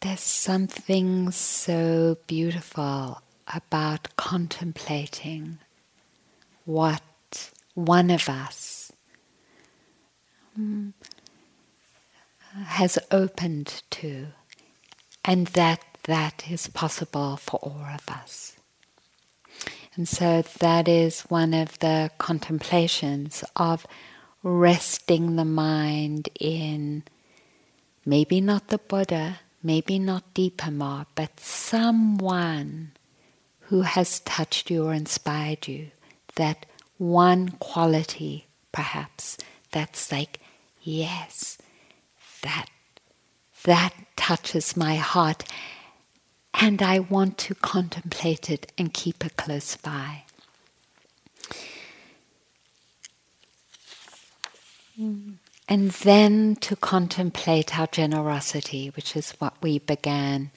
There's 0.00 0.20
something 0.20 1.32
so 1.32 2.18
beautiful 2.28 3.20
about 3.52 4.14
contemplating 4.14 5.58
what 6.64 7.02
one 7.74 8.08
of 8.10 8.28
us 8.28 8.92
um, 10.56 10.94
has 12.64 12.96
opened 13.10 13.82
to, 13.90 14.28
and 15.24 15.48
that 15.48 15.82
that 16.04 16.48
is 16.48 16.68
possible 16.68 17.36
for 17.36 17.56
all 17.56 17.84
of 17.92 18.08
us. 18.08 18.56
And 19.96 20.08
so 20.08 20.42
that 20.60 20.86
is 20.86 21.22
one 21.22 21.52
of 21.52 21.76
the 21.80 22.12
contemplations 22.18 23.42
of 23.56 23.84
resting 24.44 25.34
the 25.34 25.44
mind 25.44 26.28
in 26.38 27.02
maybe 28.06 28.40
not 28.40 28.68
the 28.68 28.78
Buddha, 28.78 29.40
maybe 29.68 29.98
not 29.98 30.32
Dipa 30.32 30.70
Ma, 30.72 31.04
but 31.14 31.38
someone 31.38 32.92
who 33.68 33.82
has 33.82 34.20
touched 34.20 34.70
you 34.70 34.86
or 34.86 34.94
inspired 34.94 35.68
you. 35.68 35.90
That 36.36 36.64
one 36.96 37.50
quality, 37.50 38.46
perhaps, 38.72 39.36
that's 39.70 40.10
like, 40.10 40.40
yes, 40.80 41.58
that 42.40 42.68
that 43.64 43.92
touches 44.16 44.74
my 44.74 44.96
heart 44.96 45.44
and 46.54 46.80
I 46.80 47.00
want 47.00 47.36
to 47.46 47.54
contemplate 47.54 48.48
it 48.48 48.72
and 48.78 48.94
keep 48.94 49.22
it 49.26 49.36
close 49.36 49.76
by. 49.76 50.22
Hmm. 54.96 55.32
And 55.68 55.90
then 55.90 56.56
to 56.56 56.76
contemplate 56.76 57.78
our 57.78 57.86
generosity, 57.88 58.88
which 58.96 59.14
is 59.14 59.32
what 59.32 59.54
we 59.60 59.78
began 59.78 60.50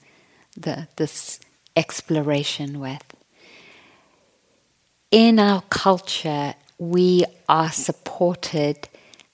the, 0.55 0.87
this 0.95 1.39
exploration 1.75 2.79
with. 2.79 3.03
In 5.11 5.37
our 5.37 5.63
culture, 5.63 6.55
we 6.77 7.25
are 7.49 7.71
supported 7.71 8.87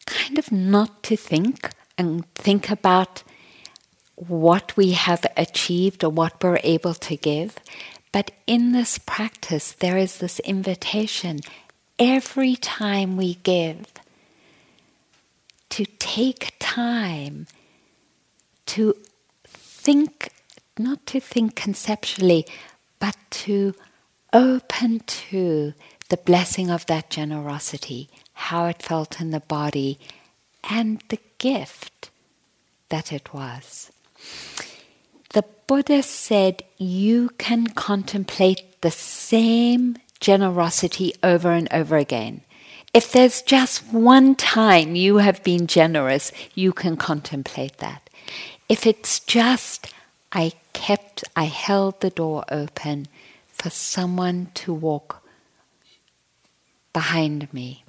kind 0.08 0.40
of 0.40 0.52
not 0.52 1.04
to 1.04 1.16
think 1.16 1.70
and 1.98 2.26
think 2.34 2.72
about 2.72 3.24
what 4.16 4.76
we 4.76 4.94
have 4.94 5.24
achieved 5.36 6.04
or 6.04 6.10
what 6.10 6.44
we're 6.44 6.60
able 6.64 6.96
to 6.96 7.16
give. 7.16 7.58
But 8.12 8.32
in 8.48 8.72
this 8.72 8.98
practice, 8.98 9.74
there 9.74 9.98
is 9.98 10.18
this 10.18 10.40
invitation 10.40 11.42
every 12.00 12.56
time 12.56 13.16
we 13.16 13.36
give 13.36 13.86
to 15.70 15.86
take 16.00 16.54
time 16.60 17.48
to 18.68 18.96
think, 19.46 20.30
not 20.78 21.06
to 21.08 21.20
think 21.20 21.56
conceptually, 21.56 22.46
but 23.00 23.16
to 23.30 23.74
open 24.34 25.00
to 25.00 25.74
the 26.10 26.18
blessing 26.18 26.70
of 26.70 26.86
that 26.86 27.10
generosity, 27.10 28.10
how 28.34 28.66
it 28.66 28.82
felt 28.82 29.20
in 29.20 29.32
the 29.32 29.40
body, 29.40 30.00
and 30.70 31.02
the 31.10 31.20
gift 31.38 32.10
that 32.90 33.12
it 33.12 33.34
was. 33.34 33.92
The 35.34 35.44
Buddha 35.68 36.02
said 36.04 36.64
you 36.78 37.30
can 37.38 37.68
contemplate 37.68 38.82
the 38.82 38.92
same 38.92 39.98
generosity 40.20 41.14
over 41.24 41.52
and 41.52 41.68
over 41.72 41.98
again. 41.98 42.42
If 42.98 43.12
there's 43.12 43.44
just 43.44 43.94
one 43.94 44.34
time 44.34 44.96
you 44.96 45.18
have 45.18 45.44
been 45.44 45.68
generous, 45.68 46.32
you 46.56 46.74
can 46.74 46.98
contemplate 46.98 47.78
that. 47.78 48.10
If 48.68 48.88
it's 48.88 49.20
just, 49.20 49.94
I 50.32 50.54
kept, 50.74 51.24
I 51.36 51.44
held 51.44 52.02
the 52.02 52.10
door 52.10 52.44
open 52.50 53.08
for 53.50 53.70
someone 53.70 54.50
to 54.56 54.74
walk 54.74 55.24
behind 56.92 57.54
me, 57.54 57.84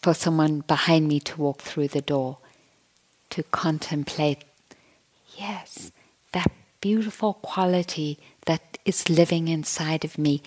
for 0.00 0.14
someone 0.14 0.60
behind 0.60 1.06
me 1.06 1.20
to 1.20 1.36
walk 1.38 1.60
through 1.60 1.88
the 1.88 2.00
door, 2.00 2.38
to 3.28 3.42
contemplate 3.42 4.44
yes, 5.36 5.92
that 6.32 6.50
beautiful 6.80 7.34
quality 7.34 8.18
that 8.46 8.78
is 8.86 9.10
living 9.10 9.48
inside 9.48 10.02
of 10.02 10.16
me, 10.16 10.42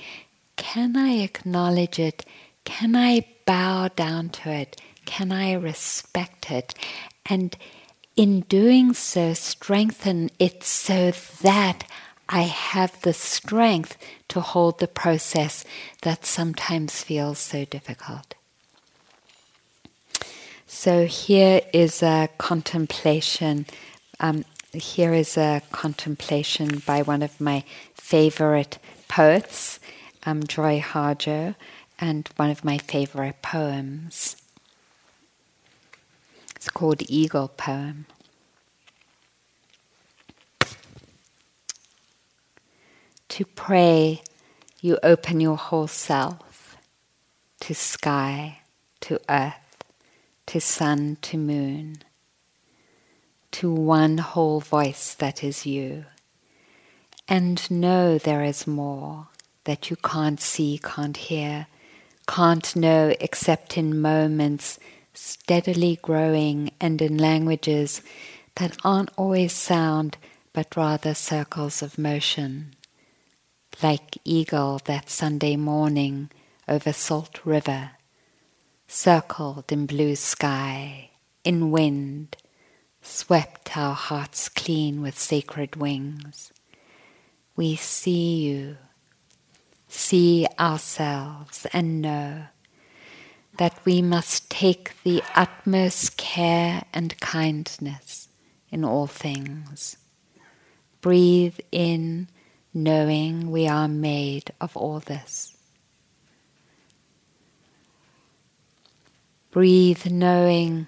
can 0.56 0.98
I 0.98 1.18
acknowledge 1.18 2.00
it? 2.00 2.26
Can 2.66 2.96
I 2.96 3.28
bow 3.46 3.90
down 3.96 4.30
to 4.30 4.52
it? 4.52 4.80
Can 5.06 5.32
I 5.32 5.54
respect 5.54 6.52
it? 6.52 6.74
And 7.26 7.56
in 8.16 8.42
doing 8.42 8.94
so, 8.94 9.34
strengthen 9.34 10.30
it 10.40 10.64
so 10.64 11.12
that 11.42 11.84
I 12.30 12.44
have 12.44 13.02
the 13.02 13.14
strength 13.14 13.98
to 14.30 14.40
hold 14.40 14.80
the 14.80 14.88
process 14.88 15.66
that 16.04 16.26
sometimes 16.26 17.04
feels 17.04 17.40
so 17.40 17.66
difficult. 17.66 18.36
So, 20.68 21.06
here 21.06 21.62
is 21.72 22.02
a 22.02 22.30
contemplation 22.38 23.66
um, 24.20 24.46
here 24.74 25.14
is 25.14 25.38
a 25.38 25.62
contemplation 25.72 26.82
by 26.86 27.02
one 27.04 27.22
of 27.22 27.40
my 27.40 27.64
favorite 27.94 28.80
poets, 29.08 29.80
um, 30.26 30.44
Joy 30.46 30.80
Harjo, 30.80 31.56
and 32.04 32.30
one 32.36 32.50
of 32.50 32.66
my 32.66 32.78
favorite 32.78 33.42
poems. 33.42 34.36
It's 36.54 36.70
called 36.70 37.02
Eagle 37.08 37.48
Poem. 37.48 38.08
To 43.30 43.46
pray, 43.46 44.22
you 44.82 45.00
open 45.02 45.40
your 45.40 45.56
whole 45.56 45.88
self 45.88 46.76
to 47.62 47.74
sky, 47.74 48.60
to 49.00 49.22
earth, 49.30 49.86
to 50.48 50.60
sun, 50.60 51.18
to 51.22 51.38
moon 51.38 52.04
to 53.54 53.72
one 53.72 54.18
whole 54.18 54.60
voice 54.60 55.14
that 55.14 55.44
is 55.44 55.66
you. 55.66 56.06
And 57.28 57.70
know 57.70 58.18
there 58.18 58.44
is 58.44 58.66
more 58.66 59.28
that 59.66 59.92
you 59.92 59.96
can't 59.96 60.42
see, 60.42 60.80
can't 60.84 61.16
hear, 61.16 61.68
can't 62.28 62.76
know 62.76 63.14
except 63.20 63.78
in 63.78 64.00
moments 64.00 64.80
steadily 65.14 66.00
growing 66.02 66.72
and 66.82 67.02
in 67.02 67.18
languages 67.18 68.02
that 68.56 68.78
aren't 68.84 69.12
always 69.18 69.54
sound 69.54 70.18
but 70.54 70.76
rather 70.76 71.14
circles 71.14 71.82
of 71.82 71.98
motion. 71.98 72.76
Like 73.82 74.18
eagle 74.24 74.80
that 74.86 75.10
Sunday 75.10 75.56
morning 75.56 76.30
over 76.68 76.94
Salt 76.94 77.40
River, 77.44 77.92
circled 78.88 79.72
in 79.72 79.88
blue 79.88 80.16
sky, 80.16 81.10
in 81.44 81.72
wind, 81.72 82.38
swept 83.02 83.76
our 83.76 83.96
hearts 83.96 84.48
clean 84.48 85.02
with 85.02 85.18
sacred 85.18 85.76
wings. 85.76 86.54
We 87.56 87.76
see 87.76 88.44
you, 88.44 88.78
see 89.94 90.48
ourselves, 90.60 91.68
and 91.72 92.02
know 92.02 92.46
that 93.58 93.78
we 93.86 94.02
must 94.02 94.50
take 94.50 94.94
the 95.04 95.22
utmost 95.36 96.18
care 96.18 96.84
and 96.94 97.20
kindness 97.20 98.28
in 98.72 98.84
all 98.84 99.08
things. 99.08 99.98
Breathe 101.02 101.60
in, 101.72 102.28
knowing 102.74 103.52
we 103.52 103.68
are 103.68 103.88
made 103.88 104.52
of 104.60 104.76
all 104.76 105.00
this. 105.00 105.56
Breathe, 109.52 110.08
knowing 110.08 110.88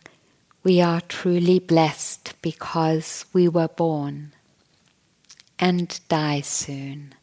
we 0.64 0.82
are 0.82 1.02
truly 1.02 1.60
blessed 1.60 2.34
because 2.42 3.26
we 3.32 3.48
were 3.48 3.68
born 3.68 4.34
and 5.60 6.00
die 6.10 6.42
soon 6.42 7.15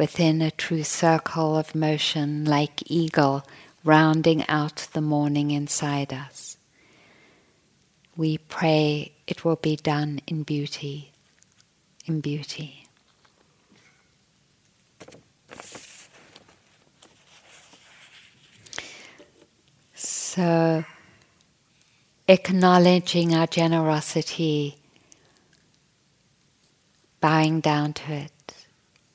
within 0.00 0.40
a 0.40 0.50
true 0.50 0.82
circle 0.82 1.58
of 1.58 1.74
motion 1.74 2.42
like 2.46 2.82
eagle 2.86 3.44
rounding 3.84 4.42
out 4.48 4.88
the 4.94 5.00
morning 5.02 5.50
inside 5.50 6.10
us. 6.10 6.56
We 8.16 8.38
pray 8.38 9.12
it 9.26 9.44
will 9.44 9.56
be 9.56 9.76
done 9.76 10.22
in 10.26 10.42
beauty, 10.42 11.12
in 12.06 12.22
beauty. 12.22 12.86
So 19.92 20.82
acknowledging 22.26 23.34
our 23.34 23.46
generosity 23.46 24.78
bowing 27.20 27.60
down 27.60 27.92
to 27.92 28.12
it, 28.14 28.32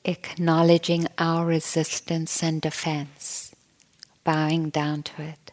acknowledging 0.06 1.06
our 1.18 1.44
resistance 1.44 2.42
and 2.42 2.62
defense, 2.62 3.54
bowing 4.24 4.70
down 4.70 5.02
to 5.02 5.22
it, 5.22 5.52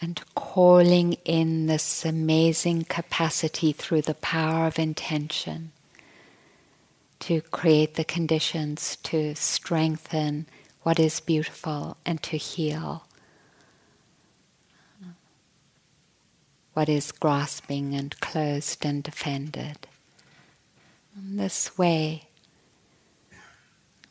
and 0.00 0.22
calling 0.34 1.14
in 1.24 1.66
this 1.66 2.04
amazing 2.04 2.84
capacity 2.84 3.72
through 3.72 4.02
the 4.02 4.14
power 4.14 4.66
of 4.66 4.78
intention 4.78 5.72
to 7.18 7.40
create 7.40 7.96
the 7.96 8.04
conditions 8.04 8.96
to 9.02 9.34
strengthen 9.34 10.46
what 10.82 11.00
is 11.00 11.18
beautiful 11.18 11.96
and 12.06 12.22
to 12.22 12.36
heal 12.36 13.04
what 16.78 16.88
is 16.88 17.10
grasping 17.10 17.92
and 17.92 18.20
closed 18.20 18.86
and 18.86 19.02
defended. 19.02 19.88
In 21.16 21.36
this 21.36 21.76
way, 21.76 22.27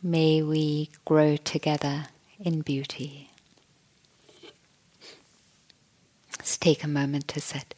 may 0.02 0.42
we 0.42 0.90
grow 1.06 1.38
together 1.38 2.08
in 2.40 2.62
beauty. 2.62 3.30
Let's 6.38 6.58
take 6.58 6.84
a 6.84 6.88
moment 6.88 7.28
to 7.30 7.42
sit. 7.42 7.76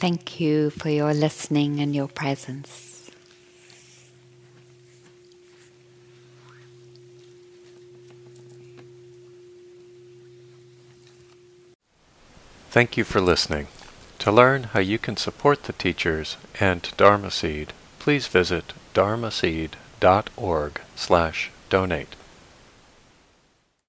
Thank 0.00 0.40
you 0.40 0.70
for 0.70 0.88
your 0.88 1.12
listening 1.12 1.78
and 1.78 1.94
your 1.94 2.08
presence. 2.08 3.10
Thank 12.70 12.96
you 12.96 13.04
for 13.04 13.20
listening. 13.20 13.66
To 14.20 14.32
learn 14.32 14.62
how 14.72 14.80
you 14.80 14.98
can 14.98 15.18
support 15.18 15.64
the 15.64 15.74
teachers 15.74 16.38
and 16.58 16.90
Dharma 16.96 17.30
Seed, 17.30 17.74
please 17.98 18.26
visit 18.26 18.72
dharma 18.94 19.28
dharmaseed.org 19.28 20.80
slash 20.96 21.50
donate. 21.68 22.14